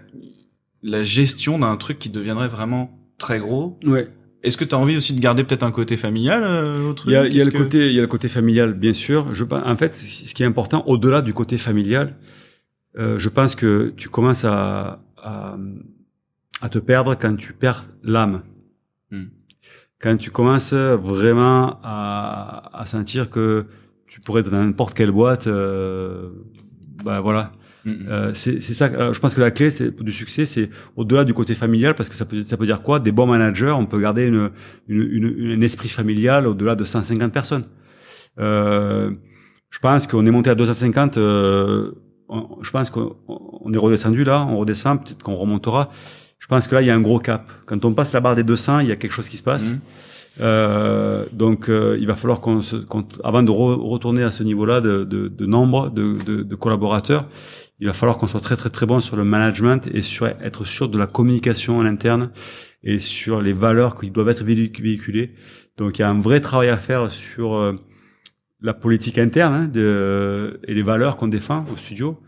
[0.84, 3.78] la gestion d'un truc qui deviendrait vraiment très gros?
[3.86, 4.08] Ouais.
[4.44, 7.16] Est-ce que tu as envie aussi de garder peut-être un côté familial euh, Il y
[7.16, 9.34] a, y le que- côté, il y a le côté familial, bien sûr.
[9.36, 12.16] Je, en fait, ce qui est important, au-delà du côté familial,
[12.98, 15.58] euh, je pense que tu commences à, à,
[16.62, 18.44] à te perdre quand tu perds l'âme.
[19.12, 19.26] Hmm.
[20.00, 23.66] Quand tu commences vraiment à, à sentir que
[24.08, 26.30] tu pourrais être dans n'importe quelle boîte, euh,
[27.04, 27.52] bah voilà.
[27.86, 28.06] Mhm.
[28.10, 28.86] Euh, c'est c'est ça.
[28.86, 32.10] euh, je pense que la clé c'est, du succès, c'est au-delà du côté familial, parce
[32.10, 33.00] que ça peut ça peut dire quoi?
[33.00, 34.50] Des bons managers, on peut garder une,
[34.90, 37.64] une, une- une- un esprit familial au-delà de 150 personnes.
[38.40, 39.12] Euh,
[39.70, 41.18] je pense qu'on est monté à 250.
[41.18, 41.92] Euh,
[42.28, 45.90] on- je pense qu'on on est redescendu là, on redescend, peut-être qu'on remontera.
[46.40, 47.50] Je pense que là, il y a un gros cap.
[47.66, 49.72] Quand on passe la barre des 200, il y a quelque chose qui se passe.
[49.72, 49.80] Mhm.
[50.42, 54.44] Euh, donc, euh, il va falloir qu'on, se, qu'on- avant de re- retourner à ce
[54.44, 57.28] niveau-là de, de, de nombre de, de collaborateurs,
[57.80, 60.66] il va falloir qu'on soit très très très bon sur le management et sur être
[60.66, 62.32] sûr de la communication en interne
[62.84, 65.34] et sur les valeurs qui doivent être véhic- véhiculées.
[65.78, 67.74] Donc, il y a un vrai travail à faire sur euh,
[68.62, 72.20] la politique interne hein, de, et les valeurs qu'on défend au studio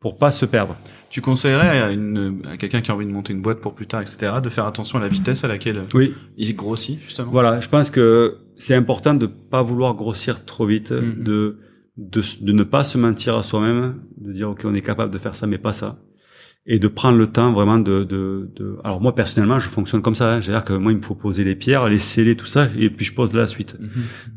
[0.00, 0.76] pour pas se perdre.
[1.10, 3.86] Tu conseillerais à, une, à quelqu'un qui a envie de monter une boîte pour plus
[3.86, 7.30] tard, etc., de faire attention à la vitesse à laquelle Oui, il grossit, justement?
[7.30, 11.22] Voilà, je pense que c'est important de pas vouloir grossir trop vite, Mhm.
[11.22, 11.58] de,
[11.98, 15.18] de de ne pas se mentir à soi-même, de dire ok on est capable de
[15.18, 16.00] faire ça mais pas ça,
[16.64, 18.76] et de prendre le temps vraiment de de, de...
[18.84, 20.40] alors moi personnellement je fonctionne comme ça, hein.
[20.40, 23.04] c'est-à-dire que moi il me faut poser les pierres, les sceller tout ça et puis
[23.04, 23.76] je pose la suite.
[23.80, 23.88] Mhm.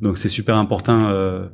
[0.01, 1.47] Donc c'est super important euh,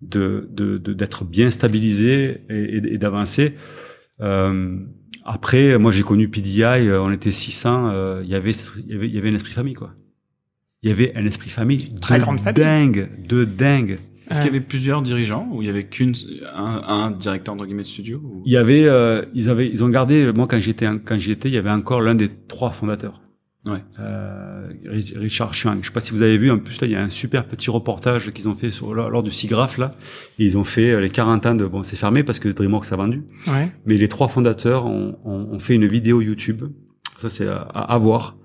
[0.00, 0.48] de
[0.94, 3.54] d'être bien stabilisé et, et- et d'avancer.
[4.20, 4.78] Euh,
[5.24, 8.94] après, moi j'ai connu PDI, euh, on était 600, euh, il y avait il y
[8.96, 9.94] avait il y avait un esprit famille quoi.
[10.82, 12.60] Il y avait un esprit famille Très de grande famille.
[12.60, 13.98] dingue, de dingue.
[14.30, 16.14] Est-ce qu'il y avait plusieurs dirigeants ou il y avait qu'une
[16.54, 18.42] un, un directeur entre guillemets de studio ou...
[18.46, 21.48] Il y avait euh, ils avaient ils ont gardé moi quand j'étais quand j'y étais,
[21.48, 23.20] il y avait encore l'un des trois fondateurs.
[23.64, 23.78] Ouais.
[24.00, 25.78] Euh, Ri- Richard Chuang.
[25.82, 27.44] Je sais pas si vous avez vu, en plus là, il y a un super
[27.44, 29.92] petit reportage qu'ils ont fait sur, lors, lors du SIGGRAPH là.
[30.40, 32.90] Et ils ont fait euh, les 40 ans de, bon, c'est fermé parce que DreamWorks
[32.92, 33.22] a vendu.
[33.46, 33.70] Ouais.
[33.86, 36.64] Mais les trois fondateurs ont, ont, ont fait une vidéo YouTube.
[37.18, 38.36] Ça, c'est à, à voir.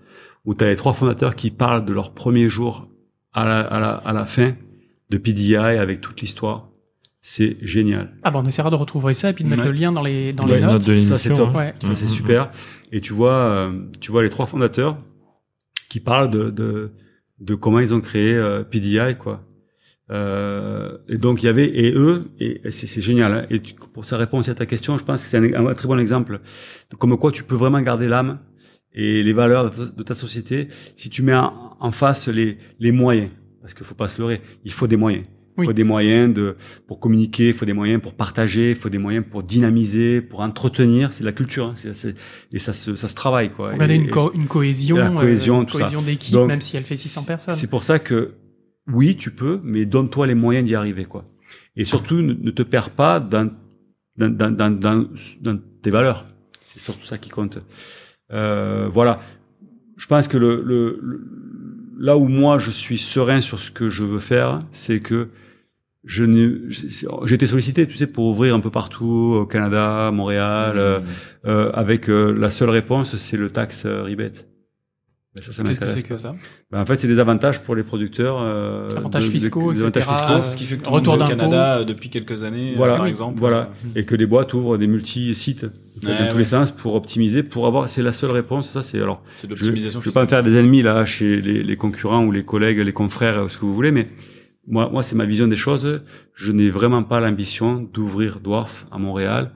[0.46, 2.88] Où tu as les trois fondateurs qui parlent de leur premier jour
[3.34, 4.52] à la, à la, à la fin
[5.10, 6.70] de PDI avec toute l'histoire.
[7.22, 8.16] C'est génial.
[8.24, 9.70] Ah bon, on essaiera de retrouver ça et puis de mettre Ouais.
[9.70, 10.82] le lien dans les dans les notes.
[10.82, 11.54] Ça, c'est top.
[11.56, 11.74] Ouais.
[11.82, 12.12] Ça, c'est Mhm.
[12.12, 12.52] super.
[12.92, 14.98] Et tu vois, euh, tu vois les trois fondateurs
[15.90, 16.92] qui parlent de, de,
[17.40, 19.44] de comment ils ont créé euh, PDI, quoi.
[20.10, 23.46] Euh, et donc, il y avait, et eux, et c'est c'est génial, hein.
[23.50, 25.88] et tu- pour sa réponse à ta question, je pense que c'est un, un très
[25.90, 26.40] bon exemple
[26.90, 28.40] de comme quoi tu peux vraiment garder l'âme
[28.94, 32.58] et les valeurs de ta, de ta société si tu mets en, en face les,
[32.80, 33.30] les moyens.
[33.68, 35.26] Parce qu'il faut pas se leurrer, il faut des moyens.
[35.58, 35.66] Il Oui.
[35.66, 36.56] faut des moyens de,
[36.88, 40.40] pour communiquer, il faut des moyens pour partager, il faut des moyens pour dynamiser, pour
[40.40, 41.12] entretenir.
[41.12, 41.76] C'est de la culture, hein.
[42.54, 43.76] Et ça se, ça se travaille, quoi.
[43.76, 46.84] Garder Et- une, co- une cohésion, la cohésion, euh, tout cohésion d'équipe, même si elle
[46.84, 47.56] fait 600 personnes.
[47.56, 48.36] C'est pour ça que
[48.88, 51.26] oui, tu peux, mais donne-toi les moyens d'y arriver, quoi.
[51.76, 53.50] Et surtout, ne, ne te perds pas dans,
[54.16, 55.06] dans, dans, dans, dans,
[55.42, 56.26] dans tes valeurs.
[56.64, 57.60] C'est surtout ça qui compte.
[58.32, 59.20] Euh, voilà.
[59.98, 61.26] Je pense que le, le, le-
[62.00, 65.30] là où moi je suis serein sur ce que je veux faire, c'est que
[66.04, 66.24] je
[67.26, 71.00] j'ai été sollicité, tu sais, pour ouvrir un peu partout au Canada, Montréal, euh,
[71.46, 74.46] euh, avec euh, la seule réponse, c'est le tax euh, rebate.
[74.46, 76.36] Ben, ça, ça Qu'est-ce que c'est que ça
[76.72, 78.38] ben, en fait, c'est des avantages pour les producteurs.
[78.42, 80.06] Euh, Avantages de- de- fiscaux, des etc.
[80.08, 80.34] avantages fiscaux.
[80.34, 81.30] Euh, Ce qui fait que retour d'impôt.
[81.36, 83.40] Canada euh, depuis quelques années, euh, Voilà, par exemple.
[83.40, 83.70] voilà.
[83.96, 85.70] Et que les boîtes ouvrent des multi-sites Ouais,
[86.04, 86.38] dans tous ouais.
[86.40, 87.90] les sens pour optimiser, pour avoir.
[87.90, 88.70] C'est la seule réponse.
[88.70, 89.24] Ça, c'est alors.
[89.38, 90.02] C'est de Je, l'optimisation.
[90.02, 92.80] je vais pas me faire des ennemis là chez les, les concurrents ou les collègues,
[92.80, 94.10] les confrères, ce que vous voulez, mais
[94.68, 96.02] moi, moi, c'est ma vision des choses.
[96.36, 99.52] Je n'ai vraiment pas l'ambition d'ouvrir Dwarf à Montréal.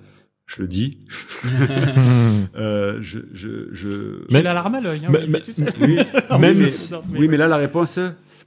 [0.56, 1.00] Je le dis.
[2.56, 4.24] Euh, je, je, je.
[4.32, 5.66] Mais la larme à l'œil, hein, Mais- tu sais.
[5.80, 5.98] Oui,
[6.30, 8.00] Non, Même mais- si- non, mais- Oui, mais là, la réponse,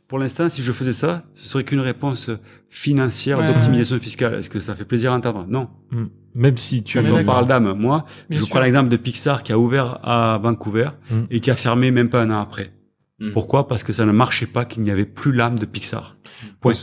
[0.09, 2.31] pour l'instant, si je faisais ça, ce serait qu'une réponse
[2.69, 3.47] financière Ouais.
[3.53, 4.35] d'optimisation fiscale.
[4.35, 5.47] Est-ce que ça fait plaisir à entendre?
[5.49, 5.69] Non.
[5.91, 6.05] Mm.
[6.35, 8.51] Même si tu Quand on parle d'âme, moi, Bien je sûr.
[8.51, 11.15] prends l'exemple de Pixar qui a ouvert à Vancouver Mm.
[11.31, 12.73] et qui a fermé même pas un an après.
[13.21, 13.33] Mm.
[13.33, 13.67] Pourquoi?
[13.69, 16.17] Parce que ça ne marchait pas, qu'il n'y avait plus l'âme de Pixar.
[16.61, 16.75] Point.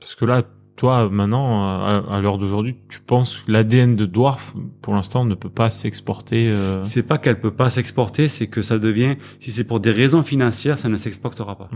[0.00, 0.42] Parce que là,
[0.76, 5.34] toi, maintenant, à, à l'heure d'aujourd'hui, tu penses que l'ADN de Dwarf, pour l'instant, ne
[5.34, 6.48] peut pas s'exporter.
[6.50, 9.90] euh, C'est pas qu'elle peut pas s'exporter, c'est que ça devient, si c'est pour des
[9.92, 11.70] raisons financières, ça ne s'exportera pas.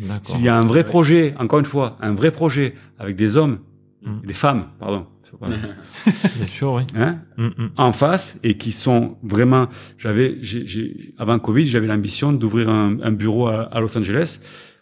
[0.00, 0.36] D'accord.
[0.36, 3.58] S'il y a un vrai projet, encore une fois, un vrai projet avec des hommes,
[4.02, 4.26] Mm.
[4.26, 5.06] des femmes, pardon,
[5.42, 6.82] Bien sûr, oui.
[6.96, 7.70] hein, Mm, mm.
[7.76, 9.68] en face et qui sont vraiment.
[9.98, 14.40] J'avais, j'ai, j'ai- avant Covid, j'avais l'ambition d'ouvrir un, un bureau à, à Los Angeles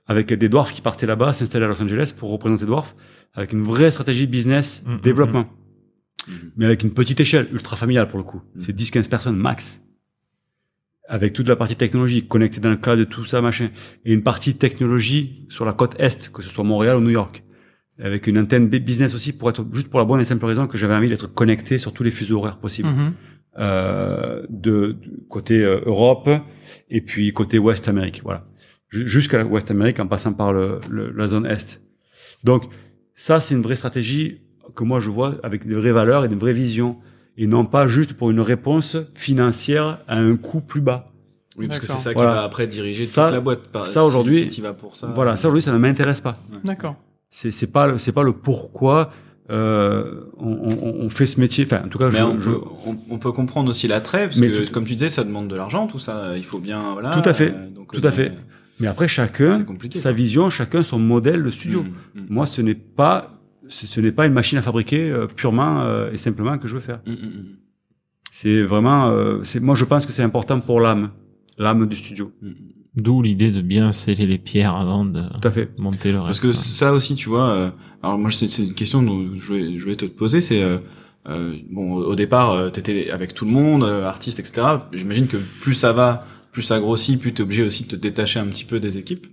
[0.08, 2.96] avec des dwarfs qui partaient là-bas, s'installer à Los Angeles pour représenter Dwarf,
[3.34, 5.46] avec une vraie stratégie business Mm, mm, développement,
[6.26, 6.34] Mhm.
[6.56, 8.40] mais avec une petite échelle, ultra familiale pour le coup.
[8.54, 8.60] Mm.
[8.60, 9.80] C'est 10-15 personnes max.
[11.10, 13.70] Avec toute la partie technologie, connectée dans le cloud, tout ça, machin.
[14.04, 17.42] Et une partie technologie sur la côte Est, que ce soit Montréal ou New York.
[17.98, 20.76] Avec une antenne business aussi pour être, juste pour la bonne et simple raison que
[20.76, 23.12] j'avais envie d'être connecté sur tous les fuseaux horaires possibles Mhm.
[23.58, 26.28] euh, de, de côté euh, Europe
[26.90, 28.46] et puis côté Ouest Amérique, voilà,
[28.90, 31.80] jusqu'à l'Ouest Amérique en passant par le, le- la zone Est.
[32.44, 32.64] Donc
[33.14, 34.40] ça, c'est une vraie stratégie
[34.74, 36.96] que moi je vois avec des vraies valeurs et des vraies visions
[37.36, 41.06] et non pas juste pour une réponse financière à un coût plus bas.
[41.56, 43.68] Oui, parce que c'est ça qui va après diriger Ça- toute la boîte.
[43.68, 45.08] Par- ça, aujourd'hui- si t'y vas pour ça.
[45.14, 46.36] Voilà, ça aujourd'hui ça ne m'intéresse pas.
[46.64, 46.96] D'accord.
[47.30, 49.10] C'est c'est pas le- c'est pas le pourquoi
[49.50, 51.64] euh, on, on, on fait ce métier.
[51.64, 54.38] Enfin, en tout cas, je, on, je- peut, on, on peut comprendre aussi l'attrait, parce
[54.40, 56.36] Mais que tout- comme tu disais, ça demande de l'argent, tout ça.
[56.36, 57.10] Il faut bien, voilà.
[57.18, 57.54] Tout à fait.
[57.54, 58.32] euh, donc, Tout à euh, fait.
[58.80, 59.64] Mais après chacun
[59.94, 61.82] sa vision, chacun son modèle de studio.
[61.82, 63.34] Mm, mm, Moi, ce n'est pas
[63.68, 66.74] ce, ce n'est pas une machine à fabriquer euh, purement euh, et simplement que je
[66.76, 67.00] veux faire.
[67.06, 67.14] mm,
[68.32, 71.10] C'est vraiment, euh, c'est moi je pense que c'est important pour l'âme,
[71.58, 72.32] l'âme du studio.
[72.94, 75.70] D'où l'idée de bien sceller les pierres avant de Tout à fait.
[75.78, 76.42] monter le Parce reste.
[76.42, 77.50] que ça aussi, tu vois.
[77.50, 77.70] euh,
[78.02, 80.40] alors moi, c'est c'est une question dont je voulais, je voulais te poser.
[80.40, 80.78] C'est euh,
[81.28, 84.66] euh, bon, au départ, euh, t'étais avec tout le monde, euh, artiste, etc.
[84.92, 86.26] J'imagine que plus ça va,
[86.58, 89.26] plus ça grossit, plus t'es obligé aussi de te détacher un petit peu des équipes.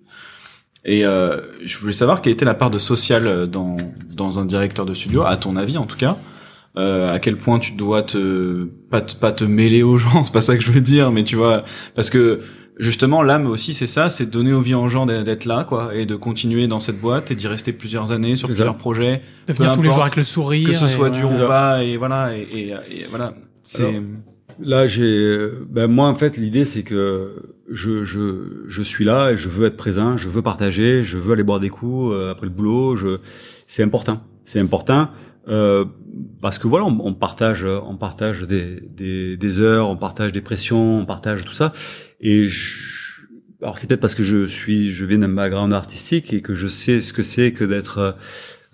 [0.84, 3.78] Et euh, je voulais savoir quelle était la part de social dans
[4.14, 6.18] dans un directeur de studio, à ton avis en tout cas.
[6.78, 10.34] Euh, à quel point tu dois te pas te, pas te mêler aux gens, c'est
[10.34, 11.64] pas ça que je veux dire, mais tu vois,
[11.96, 12.42] parce que
[12.78, 16.06] justement l'âme aussi c'est ça, c'est de donner envie aux gens d'être là quoi, et
[16.06, 18.74] de continuer dans cette boîte et d'y rester plusieurs années sur plusieurs ça.
[18.74, 20.68] projets, De venir tous les jours avec le sourire.
[20.70, 21.36] que ce et soit du voilà.
[21.38, 23.34] on- repas et voilà et, et, et voilà.
[23.64, 24.02] C'est Alors,
[24.60, 27.36] Là, j'ai, euh, ben moi en fait l'idée c'est que
[27.70, 31.34] je je je suis là et je veux être présent, je veux partager, je veux
[31.34, 32.96] aller boire des coups euh, après le boulot.
[32.96, 33.18] Je,
[33.68, 35.10] c'est important, c'est important
[35.50, 35.84] euh,
[36.42, 41.00] parce que voilà, on, partage, on partage des, des des heures, on partage des pressions,
[41.00, 41.74] on partage tout ça.
[42.22, 42.96] Et je,
[43.62, 46.68] alors c'est peut-être parce que je suis, je viens d'un background artistique et que je
[46.68, 48.12] sais ce que c'est que d'être euh,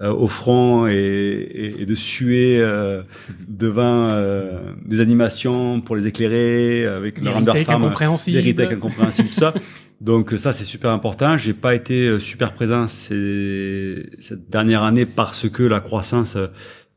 [0.09, 3.03] au front et, et, et de suer euh,
[3.47, 8.41] devant euh, des animations pour les éclairer avec Des le render retakes farm, incompréhensibles.
[8.41, 9.53] des retakes incompréhensibles, tout ça.
[9.99, 11.37] Donc ça c'est super important.
[11.37, 16.35] J'ai pas été euh, super présent ces, cette dernière année parce que la croissance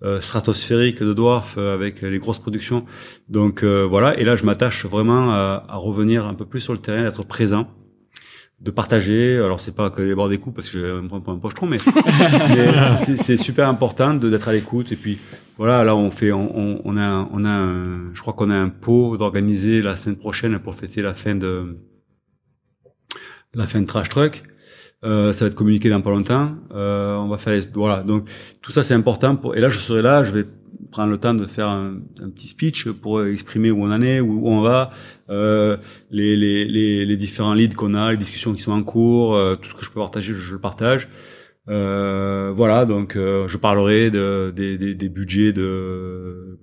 [0.03, 2.85] euh, stratosphérique de Dwarf euh, avec les grosses productions.
[3.29, 4.19] Donc euh, voilà.
[4.19, 7.25] Et là je m'attache vraiment à, à revenir un peu plus sur le terrain, d'être
[7.25, 7.69] présent
[8.61, 9.37] de partager.
[9.37, 11.33] Alors c'est pas que les bords des coups parce que je vais me prendre pour
[11.33, 11.79] un pochetron, mais,
[12.49, 14.91] mais c'est- super important d'être à l'écoute.
[14.93, 15.19] Et puis
[15.59, 19.17] voilà, là on fait, on, a, on a, un, je crois qu'on a un pot
[19.17, 21.79] d'organiser la semaine prochaine pour fêter la fin de
[23.55, 24.43] la fin de Trash Truck.
[25.05, 26.55] Euh, ça va être communiqué dans pas longtemps.
[26.73, 28.03] Euh, on va faire, voilà.
[28.03, 28.29] Donc
[28.63, 29.37] tout ça c'est important.
[29.37, 30.45] Pour, et là je serai là, je vais
[30.91, 32.01] prendre le temps de faire un,
[32.35, 34.93] petit speech pour exprimer où on en est, où, on va,
[35.31, 35.77] euh,
[36.11, 39.57] les, les, les, les différents leads qu'on a, les discussions qui sont en cours, euh,
[39.57, 41.09] tout ce que je peux partager, je, je le partage.
[41.69, 46.59] Euh, voilà, donc euh, je parlerai de, des, des, des budgets de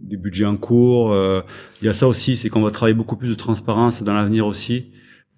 [0.00, 1.12] des budgets en cours.
[1.12, 1.42] Euh,
[1.80, 4.46] il y a ça aussi, c'est qu'on va travailler beaucoup plus de transparence dans l'avenir
[4.46, 4.90] aussi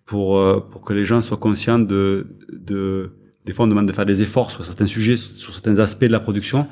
[0.06, 3.12] pour euh, pour que les gens soient conscients de de
[3.44, 6.12] des fois on demande de faire des efforts sur certains sujets, sur certains aspects de
[6.12, 6.66] la production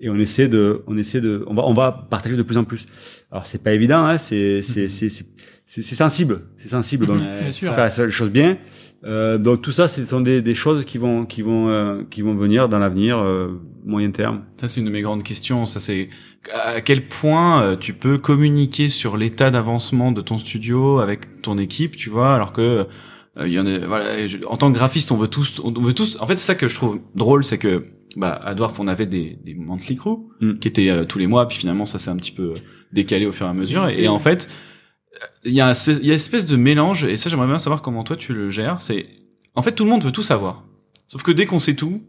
[0.00, 2.64] et on essaie de on essaie de on va on va partager de plus en
[2.64, 2.86] plus.
[3.30, 5.26] Alors c'est pas évident, hein, c'est c'est c'est c'est
[5.66, 7.74] c'est sensible, c'est sensible donc Bien sûr.
[7.74, 8.58] faire les choses bien.
[9.04, 12.22] Euh, donc tout ça, ce sont des, des choses qui vont qui vont euh, qui
[12.22, 14.42] vont venir dans l'avenir euh, moyen terme.
[14.60, 15.66] Ça, c'est une de mes grandes questions.
[15.66, 16.08] Ça, c'est
[16.52, 21.58] à quel point euh, tu peux communiquer sur l'état d'avancement de ton studio avec ton
[21.58, 22.86] équipe, tu vois, alors que
[23.38, 25.70] euh, il y en a, voilà, je- en tant que graphiste, on veut tous, on
[25.72, 26.16] veut tous.
[26.20, 27.84] En fait, c'est ça que je trouve drôle, c'est que
[28.16, 30.58] bah à Dwarf, on avait des des monthly crew Mm.
[30.58, 32.54] qui étaient euh, tous les mois, puis finalement, ça s'est un petit peu
[32.92, 33.88] décalé au fur et à mesure.
[33.88, 34.48] Et, en fait,
[35.44, 37.82] il y a il y a une espèce de mélange, et ça, j'aimerais bien savoir
[37.82, 38.82] comment toi tu le gères.
[38.82, 39.06] C'est
[39.54, 40.64] en fait, tout le monde veut tout savoir,
[41.06, 42.02] sauf que dès qu'on sait tout,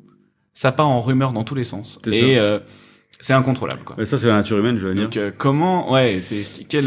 [0.53, 1.99] ça part en rumeur dans tous les sens.
[2.12, 2.60] Et euh,
[3.20, 3.95] c'est incontrôlable, quoi.
[3.97, 5.03] Mais ça, c'est la nature humaine, je veux dire.
[5.05, 6.84] Donc euh, comment ouais c'est quel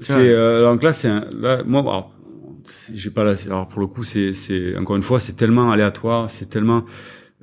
[0.00, 2.12] C'est- euh, euh, donc là, c'est un- là, moi, alors,
[2.94, 6.30] j'ai pas c'est- Alors pour le coup, c'est c'est encore une fois, c'est tellement aléatoire,
[6.30, 6.84] c'est tellement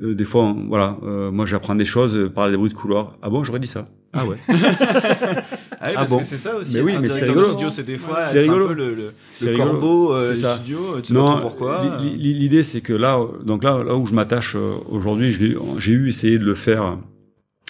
[0.01, 0.97] euh, des fois, on- voilà.
[1.03, 3.17] euh, moi, j'apprends des choses euh, par des bruits de couloir.
[3.21, 3.85] Ah bon, j'aurais dit ça.
[4.15, 4.37] Ah ouais.
[4.47, 5.43] ah, oui,
[5.81, 6.19] ah parce bon.
[6.19, 7.45] que c'est ça aussi Mais oui, mais c'est rigolo.
[7.49, 8.65] studio c'est des fois C'est être rigolo.
[8.65, 9.71] un peu le, le, C'est le rigolo.
[9.71, 10.55] corbeau euh, C'est du ça.
[10.57, 13.95] studio tu sais pas trop pourquoi li- li- L'idée, c'est que là, donc là, là
[13.95, 16.97] où je m'attache euh, aujourd'hui, j'ai eu essayé de le faire.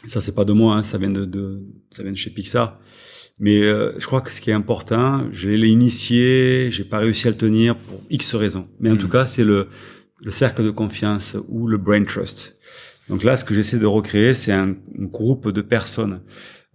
[0.07, 1.61] Ça, c'est pas de moi, hein, ça vient de, de,
[1.91, 2.77] ça vient de chez Pixar.
[3.39, 7.27] Mais euh, je crois que ce qui est important, je l'ai initié, j'ai pas réussi
[7.27, 8.67] à le tenir pour X raisons.
[8.81, 8.99] Mais en Mhm.
[8.99, 9.69] tout cas, c'est le,
[10.23, 12.55] le cercle de confiance ou le brain trust.
[13.09, 16.21] Donc là, ce que j'essaie de recréer, c'est un, un groupe de personnes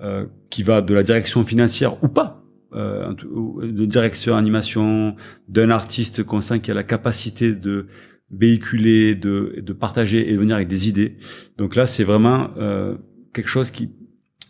[0.01, 2.44] euh, qui va de la direction financière ou pas,
[2.74, 5.16] euh, ou de direction animation,
[5.49, 7.86] d'un artiste qu'on sent qui a la capacité de
[8.30, 11.16] véhiculer, de, de partager et de venir avec des idées.
[11.57, 12.96] Donc là, c'est vraiment euh,
[13.32, 13.90] quelque chose qui,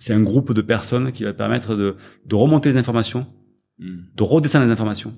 [0.01, 1.97] c'est un groupe de personnes qui va permettre de,
[2.27, 3.27] de remonter les informations,
[3.79, 3.99] Hmm.
[4.17, 5.15] de redescendre les informations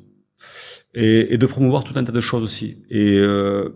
[0.94, 2.78] et, et de promouvoir tout un tas de choses aussi.
[2.90, 3.70] Et euh,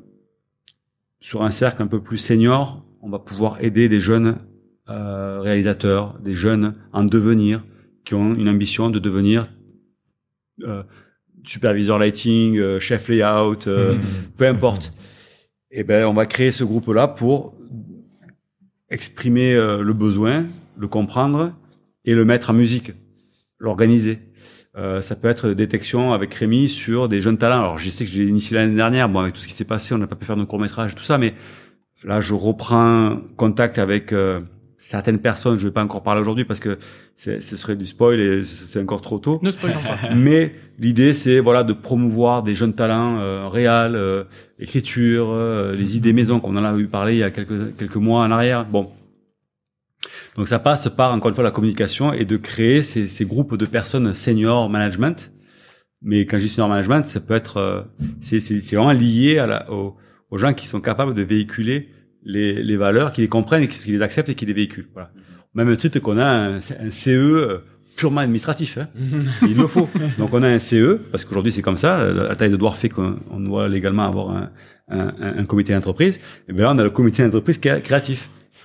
[1.21, 4.39] sur un cercle un peu plus senior, on va pouvoir aider des jeunes
[4.87, 7.62] à réalisateurs, des jeunes en devenir,
[8.05, 9.49] qui ont une ambition de devenir
[10.62, 10.83] euh,
[11.47, 14.01] superviseur lighting, euh, chef layout, euh, Mhm.
[14.37, 14.93] peu importe.
[15.71, 17.55] Et ben, on va créer ce groupe-là pour
[18.91, 20.47] exprimer euh, le besoin,
[20.79, 21.53] le comprendre
[22.05, 22.93] et le mettre en musique,
[23.59, 24.19] l'organiser.
[24.77, 27.61] Euh, ça peut être détection avec Rémi sur des jeunes talents.
[27.61, 29.09] Alors, je sais que j'ai initié l'année dernière.
[29.09, 30.93] Bon, avec tout ce qui s'est passé, on n'a pas pu faire de court métrage
[30.93, 31.35] et tout ça, mais
[32.03, 34.41] là, je reprends contact avec euh,
[34.85, 35.59] certaines personnes.
[35.59, 36.79] Je vais pas encore parler aujourd'hui parce que
[37.16, 39.41] ce serait du spoil et c'est encore trop tôt.
[39.43, 40.14] Ne spoilons pas.
[40.14, 44.25] Mais l'idée, c'est voilà de promouvoir des jeunes talents euh, réels, euh,
[44.59, 47.97] écriture, euh, les idées maison qu'on en a eu parler il y a quelques quelques
[47.97, 48.66] mois en arrière.
[48.66, 48.91] Bon.
[50.37, 53.57] Donc ça passe par encore une fois la communication et de créer ces, ces groupes
[53.57, 55.32] de personnes senior management.
[56.03, 57.82] Mais quand je dis senior management, ça peut être euh,
[58.20, 59.97] c'est c'est c'est vraiment lié à la, aux,
[60.30, 61.89] aux gens qui sont capables de véhiculer
[62.24, 64.89] les, les valeurs, qui les comprennent et qui, qui les acceptent et qui les véhiculent.
[64.93, 65.11] Voilà.
[65.55, 67.59] Au même titre qu'on a un, un CE euh,
[67.97, 68.76] purement administratif.
[68.78, 68.89] Hein.
[69.43, 69.89] Il le faut.
[70.18, 72.89] Donc on a un CE, parce qu'aujourd'hui c'est comme ça, la taille de Dwarf fait
[72.89, 74.51] qu'on on doit légalement avoir un,
[74.89, 76.18] un, un- comité d'entreprise.
[76.49, 77.68] Et bien là on a le comité d'entreprise qui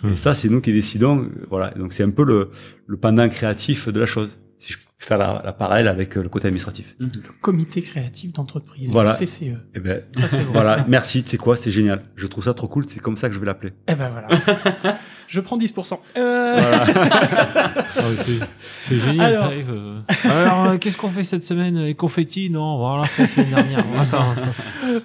[0.04, 1.24] Et ça c'est nous qui décidons.
[1.24, 1.72] euh, Voilà.
[1.72, 2.52] Donc c'est un peu le,
[2.88, 4.38] le pendant créatif de la chose.
[4.58, 6.96] Si je peux faire la, la parallèle avec euh, le côté administratif.
[7.00, 7.08] Le
[7.42, 9.16] comité créatif d'entreprise, Voilà.
[9.20, 9.56] le CCE.
[9.76, 10.86] Et ben Ah, voilà.
[10.88, 11.24] Merci.
[11.26, 11.56] C'est quoi?
[11.58, 12.04] C'est génial.
[12.16, 12.86] Je trouve ça trop cool.
[12.88, 13.74] C'est comme ça que je vais l'appeler.
[13.88, 14.28] Eh ben voilà.
[15.30, 16.00] Je prends 10%.
[16.18, 16.86] Euh, Ah
[17.98, 19.42] ouais, c'est- C'est génial, Alors.
[19.44, 19.70] t'arrives.
[19.72, 22.50] euh, Alors, euh, qu'est-ce qu'on fait cette semaine Les confettis?
[22.50, 23.86] Non, on va la faire la semaine dernière.
[24.02, 24.34] Attends.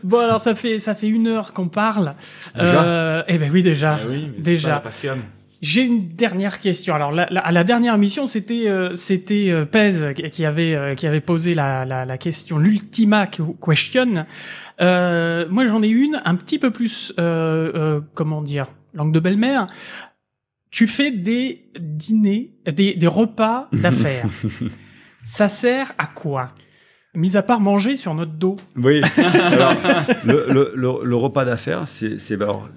[0.02, 2.14] Bon alors ça fait ça fait une heure qu'on parle.
[2.54, 2.82] Déjà?
[2.84, 3.98] Euh, eh ben oui déjà.
[4.02, 4.82] Ah oui, mais Déjà.
[5.60, 6.94] J'ai une dernière question.
[6.94, 10.74] Alors la- la- à la dernière mission, c'était euh, c'était euh, Pez qui- qui avait
[10.74, 14.24] euh, qui avait posé la, la, la question, l'ultima question.
[14.80, 19.20] Euh, moi j'en ai une un petit peu plus euh, euh, comment dire langue de
[19.20, 19.66] belle-mère.
[20.74, 24.26] Tu fais des dîners, des, des repas d'affaires.
[25.24, 26.48] Ça sert à quoi?
[27.14, 28.56] Mis à part manger sur notre dos.
[28.76, 29.00] Oui.
[29.52, 29.74] Alors,
[30.24, 32.68] le, le, le, le repas d'affaires, c'est, c'est alors,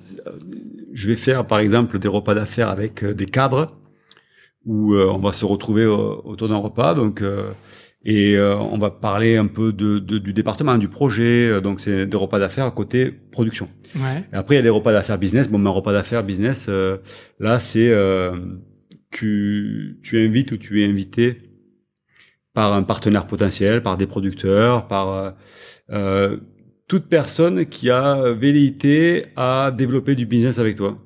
[0.93, 3.75] je vais faire par exemple des repas d'affaires avec euh, des cadres
[4.63, 7.49] où euh, on va se retrouver euh, autour d'un repas, donc euh,
[8.09, 11.49] et euh, on va parler un peu de, de- du département, du projet.
[11.49, 13.67] euh, donc c'est des repas d'affaires à côté production.
[13.97, 14.23] Ouais.
[14.33, 15.49] Et après il y a des repas d'affaires business.
[15.49, 16.97] Bon, mais un repas d'affaires business, euh,
[17.39, 18.31] là c'est euh,
[19.11, 21.41] tu tu invites ou tu es invité
[22.53, 25.31] par un partenaire potentiel, par des producteurs, par euh,
[25.91, 26.37] euh,
[26.87, 30.97] toute personne qui a velléité à développer du business avec toi.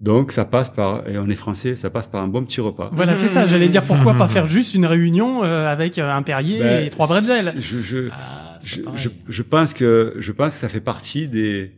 [0.00, 2.90] Donc ça passe par, et on est français, ça passe par un bon petit repas.
[2.92, 3.46] Voilà, c'est ça.
[3.46, 6.90] J'allais dire pourquoi pas faire juste une réunion euh, avec euh, un Perrier Ben, et
[6.90, 7.52] trois bretzels.
[7.60, 11.72] Je, je, Ah, je, je, je pense que je pense que ça fait partie des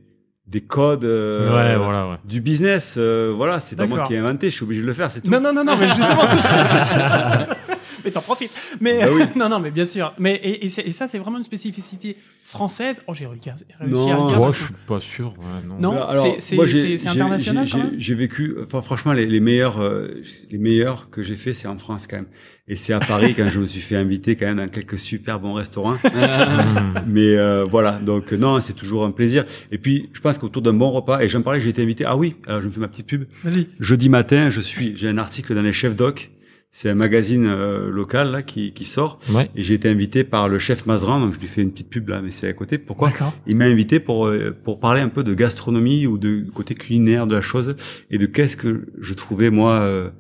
[0.47, 2.17] des codes euh, Ouais, voilà, ouais.
[2.25, 2.95] du business.
[2.99, 5.21] euh, voilà, c'est pas moi qui ai inventé, je suis obligé de le faire, c'est
[5.21, 5.29] tout.
[5.31, 7.57] Non, non, non, non, mais justement, c'est
[8.05, 8.51] Mais t'en profites.
[8.81, 9.23] Mais Bah oui.
[9.37, 10.13] non, non, mais bien sûr.
[10.19, 13.03] Mais et, et, ça, c'est vraiment une spécificité française.
[13.07, 14.25] Oh, j'ai réussi à réussi à Non.
[14.27, 14.37] regarder.
[14.37, 15.29] Moi, je suis pas sûr.
[15.39, 15.79] ouais, non.
[15.81, 15.95] Non.
[15.95, 18.15] Bah, alors, c'est- c'est- moi, j'ai- c'est- c'est j'ai- international, j'ai- quand j'ai- même J'ai
[18.15, 20.09] vécu, enfin franchement, les, les meilleurs, euh,
[20.51, 22.27] les meilleurs que j'ai fait, c'est en France quand même.
[22.69, 25.39] Et c'est à Paris quand je me suis fait inviter quand même dans quelques super
[25.39, 25.97] bons restaurants.
[27.07, 29.45] Mais euh, voilà, donc non, c'est toujours un plaisir.
[29.71, 32.05] Et puis, je pense qu'autour d'un bon repas, et j'en parlais, j'ai été invité.
[32.07, 33.25] Ah oui, alors je me fais ma petite pub.
[33.45, 33.69] Vas-y.
[33.81, 36.31] Jeudi matin, je suis, j'ai un article dans les chefs doc.
[36.79, 39.19] C'est un magazine euh, local là qui, qui sort.
[39.31, 39.49] Ouais.
[39.57, 42.11] Et j'ai été invité par le chef Mazran, donc je lui fais une petite pub
[42.11, 42.77] là, mais c'est à côté.
[42.77, 43.09] Pourquoi?
[43.09, 43.33] D'accord.
[43.47, 47.27] Il m'a invité pour euh, pour parler un peu de gastronomie ou de côté culinaire
[47.27, 47.77] de la chose
[48.11, 50.11] et de qu'est-ce que je trouvais moi euh,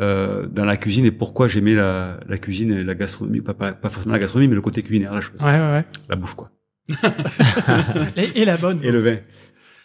[0.00, 3.70] euh, dans la cuisine et pourquoi j'aimais la, la cuisine et la gastronomie, pas, pas,
[3.72, 5.84] pas forcément la gastronomie, mais le côté culinaire de la chose, Ouais, ouais, ouais.
[6.08, 6.50] la bouffe quoi,
[8.16, 8.80] Et, et la bonne.
[8.82, 9.16] et le vin.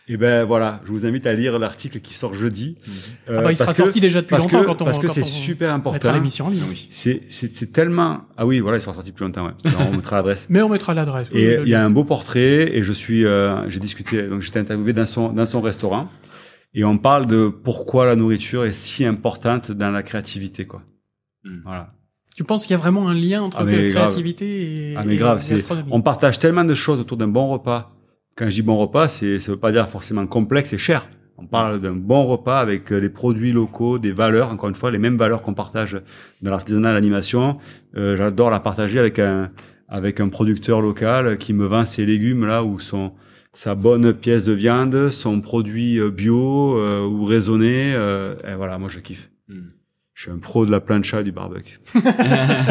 [0.08, 2.78] Et ben voilà, je vous invite à lire l'article qui sort jeudi.
[3.28, 5.08] Euh, Ah bah, il sera que- sorti déjà depuis longtemps que, quand on parce que
[5.08, 6.12] quand c'est on super important.
[6.14, 6.62] l'émission en ligne.
[6.92, 9.54] C'est c'est tellement ah oui voilà, il sera sorti depuis longtemps ouais.
[9.80, 10.46] On mettra l'adresse.
[10.50, 11.30] Mais on mettra l'adresse.
[11.34, 14.42] oui, Et il y a un beau portrait et je suis, euh, j'ai discuté, donc
[14.44, 16.08] j'étais interviewé dans son dans son restaurant
[16.76, 20.84] et on parle de pourquoi la nourriture est si importante dans la créativité quoi.
[21.44, 21.62] Hmm.
[21.64, 21.94] Voilà.
[22.36, 23.90] Tu penses qu'il y a vraiment un lien entre Ah, grave.
[23.90, 27.30] créativité et, Ah mais et grave, c'est gastronomie on partage tellement de choses autour d'un
[27.30, 27.95] bon repas.
[28.36, 31.08] Quand je dis bon repas, c'est ça veut pas dire forcément complexe et cher.
[31.38, 34.92] On parle d'un bon repas avec euh, les produits locaux, des valeurs, encore une fois,
[34.92, 36.02] les mêmes valeurs qu'on partage
[36.42, 37.58] dans l'artisanat, l'animation.
[37.96, 39.52] Euh, J'adore la partager avec un
[39.88, 43.14] avec un producteur local qui me vend ses légumes là ou son
[43.54, 47.94] sa bonne pièce de viande, son produit euh, bio euh, ou raisonné.
[47.96, 49.30] euh, et voilà, moi je kiffe.
[49.48, 49.70] Hmm.
[50.14, 51.80] Je suis un pro de la plancha et du barbecue.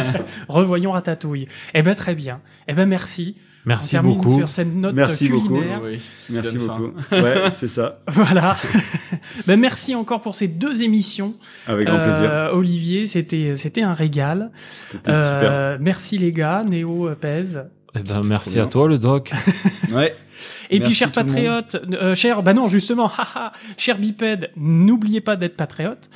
[0.48, 1.48] Revoyons Ratatouille.
[1.72, 2.42] Eh ben très bien.
[2.68, 3.36] Eh ben merci
[3.66, 4.38] Merci on termine beaucoup.
[4.38, 5.48] sur cette note Merci beaucoup.
[5.48, 5.80] culinaire.
[5.82, 6.00] Oui,
[6.30, 6.92] Merci beaucoup.
[7.12, 8.00] Ouais, c'est ça.
[8.08, 8.56] Voilà.
[9.46, 11.34] ben, merci encore pour ces deux émissions,
[11.66, 12.30] Avec grand plaisir.
[12.30, 13.06] Euh, Olivier.
[13.06, 14.50] C'était c'était un régal.
[14.88, 15.12] C'était super.
[15.12, 17.64] Euh, merci les gars, Néo euh, Pèse.
[17.96, 19.32] Eh ben, merci à toi, le doc.
[19.92, 20.14] Ouais.
[20.70, 21.14] Et Merci puis, monde.
[21.14, 26.10] patriotes, euh, chers, bah non, justement, haha, chers bipèdes, n'oubliez pas d'être patriote,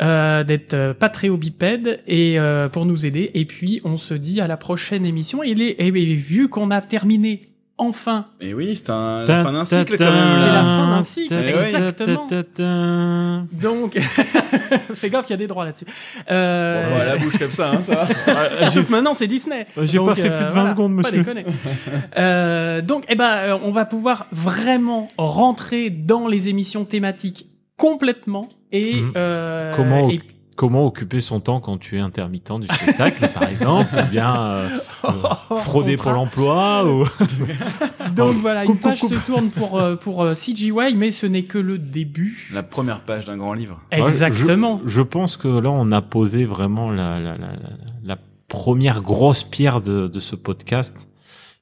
[0.00, 3.30] euh, d'être euh, patréo-bipède et euh, pour nous aider.
[3.34, 5.42] Et puis, on se dit à la prochaine émission.
[5.42, 7.40] Et, les, et vu qu'on a terminé
[7.80, 10.32] enfin, Et oui, c'est un, la fin d'un cycle quand C'est même.
[10.46, 10.62] la là.
[10.64, 12.26] fin d'un cycle, Eh exactement.
[13.52, 13.98] donc,
[14.94, 15.86] fais gaffe, il y a des droits là-dessus.
[16.30, 18.06] Euh, Bon, bah, la bouche comme ça, hein, ça.
[18.32, 18.60] va.
[18.70, 19.66] Surtout que maintenant c'est Disney.
[19.82, 21.22] J'ai Donc, pas fait plus de 20 secondes, Pas monsieur.
[21.24, 21.44] déconner.
[22.18, 28.48] euh, donc, eh ben, euh, on va pouvoir vraiment rentrer dans les émissions thématiques complètement
[28.72, 29.12] et Mhm.
[29.16, 30.20] euh, Comment et-
[30.60, 34.68] Comment occuper son temps quand tu es intermittent du spectacle, par exemple, ou bien euh,
[35.06, 37.06] euh, frauder pour l'emploi ou
[38.14, 41.24] donc voilà, une Coupe, coupe, page se tourne pour euh, pour euh, CGY, mais ce
[41.24, 42.50] n'est que le début.
[42.52, 43.80] La première page d'un grand livre.
[43.90, 44.82] Ouais, Exactement.
[44.84, 47.52] Je, je pense que là, on a posé vraiment la, la, la,
[48.04, 51.08] la, première grosse pierre de, de ce podcast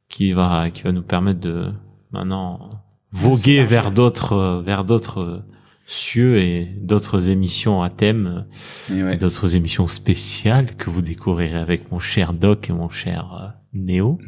[0.09, 1.71] qui va, qui va nous permettre de
[2.11, 2.69] maintenant
[3.13, 5.45] voguer vers d'autres, euh, vers d'autres
[5.91, 8.45] cieux et d'autres émissions à thème,
[8.93, 9.17] Et et ouais.
[9.17, 14.19] d'autres émissions spéciales que vous découvrirez avec mon cher Doc et mon cher euh, Néo.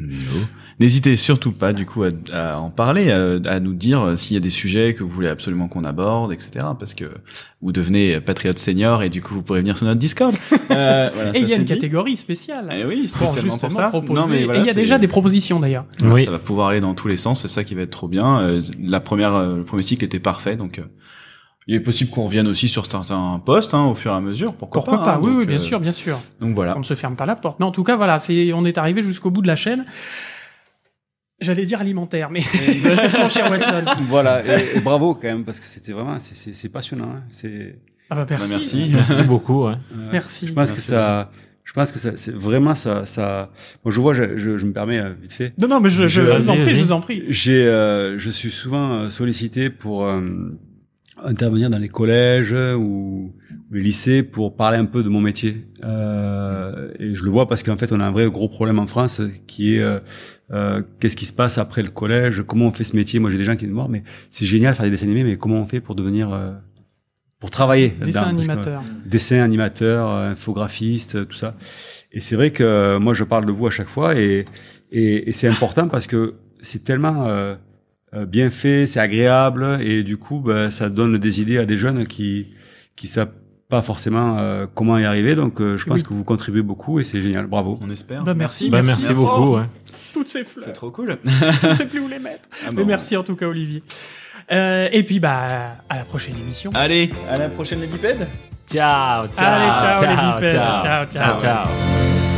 [0.79, 4.33] N'hésitez surtout pas, du coup, à, à en parler, à, à nous dire euh, s'il
[4.33, 6.65] y a des sujets que vous voulez absolument qu'on aborde, etc.
[6.79, 7.05] Parce que
[7.61, 10.33] vous devenez patriote senior et du coup, vous pourrez venir sur notre Discord.
[10.71, 11.73] Euh, voilà, Et il y a une dit.
[11.73, 12.69] catégorie spéciale.
[12.71, 13.89] Eh oui, spécialement pour ça.
[13.89, 14.21] proposer.
[14.21, 15.83] Non, mais voilà, et il y a déjà des propositions d'ailleurs.
[16.01, 16.23] Oui.
[16.23, 18.39] Ça va pouvoir aller dans tous les sens, c'est ça qui va être trop bien.
[18.39, 20.83] Euh, la première, le premier cycle était parfait, donc euh,
[21.67, 24.53] il est possible qu'on revienne aussi sur certains postes hein, au fur et à mesure.
[24.55, 26.19] Pourquoi, Pourquoi pas, hein, Oui, donc, oui, bien euh, sûr, bien sûr.
[26.39, 26.75] Donc voilà.
[26.75, 27.59] On ne se ferme pas la porte.
[27.59, 29.85] Mais en tout cas, voilà, c'est, on est arrivé jusqu'au bout de la chaîne.
[31.39, 32.41] J'allais dire alimentaire, mais
[33.19, 33.83] mon cher Watson.
[34.03, 34.43] Voilà.
[34.45, 37.09] Et, et bravo quand même parce que c'était vraiment, c'est- c'est c'est passionnant.
[37.17, 37.23] hein.
[37.31, 37.79] C'est.
[38.11, 38.43] Ah bah merci.
[38.43, 38.89] Bah, merci.
[38.93, 39.65] Merci beaucoup.
[39.65, 39.73] Ouais.
[39.95, 40.47] euh, Merci.
[40.47, 41.31] Je pense que ça.
[41.63, 43.49] Je pense que ça, c'est vraiment ça, ça.
[43.85, 45.53] Moi, je vois, je, je, je me permets euh, vite fait.
[45.59, 47.23] Non, non, mais je, je, Je- vous en prie, je vous en prie.
[47.29, 50.21] J'ai, euh, je suis souvent euh, sollicité pour euh,
[51.23, 53.33] intervenir dans les collèges ou
[53.71, 55.65] les lycées pour parler un peu de mon métier.
[55.83, 58.87] Euh, et je le vois parce qu'en fait, on a un vrai gros problème en
[58.87, 59.99] France qui est euh,
[60.51, 63.19] euh, qu'est-ce qui se passe après le collège, comment on fait ce métier?
[63.19, 65.23] Moi, j'ai des gens qui me disent mais c'est génial de faire des dessins animés,
[65.23, 66.51] mais comment on fait pour devenir euh,
[67.39, 68.83] pour travailler Dessin Parce que- animateur.
[69.05, 71.55] dessin animateur, infographiste, tout ça.
[72.11, 74.45] Et c'est vrai que euh, moi je parle de vous à chaque fois et
[74.91, 77.25] et, et c'est important parce que c'est tellement
[78.27, 82.05] bien fait, c'est agréable et du coup bah, ça donne des idées à des jeunes
[82.07, 82.47] qui
[82.95, 83.31] qui savent
[83.69, 85.33] pas forcément euh, comment y arriver.
[85.35, 86.03] Donc euh, je pense Oui.
[86.03, 87.47] que vous contribuez beaucoup et c'est génial.
[87.47, 87.79] Bravo.
[87.81, 88.23] On espère.
[88.23, 88.69] Bah, merci.
[88.69, 89.55] Bah, merci, beaucoup.
[89.55, 89.63] Ouais.
[90.13, 90.73] Toutes ces C'est fleurs.
[90.73, 91.17] trop cool.
[91.23, 92.49] Je ne sais plus où les mettre.
[92.67, 93.81] Ah Mais merci en tout cas, Olivier.
[94.51, 96.71] Euh, et puis, bah, à la prochaine émission.
[96.73, 98.27] Allez, à la prochaine les bipèdes.
[98.69, 100.55] Ciao, ciao, Allez, ciao, les ciao, bipèdes.
[100.55, 101.39] ciao, Ciao, ciao.
[101.39, 102.30] ciao, ciao.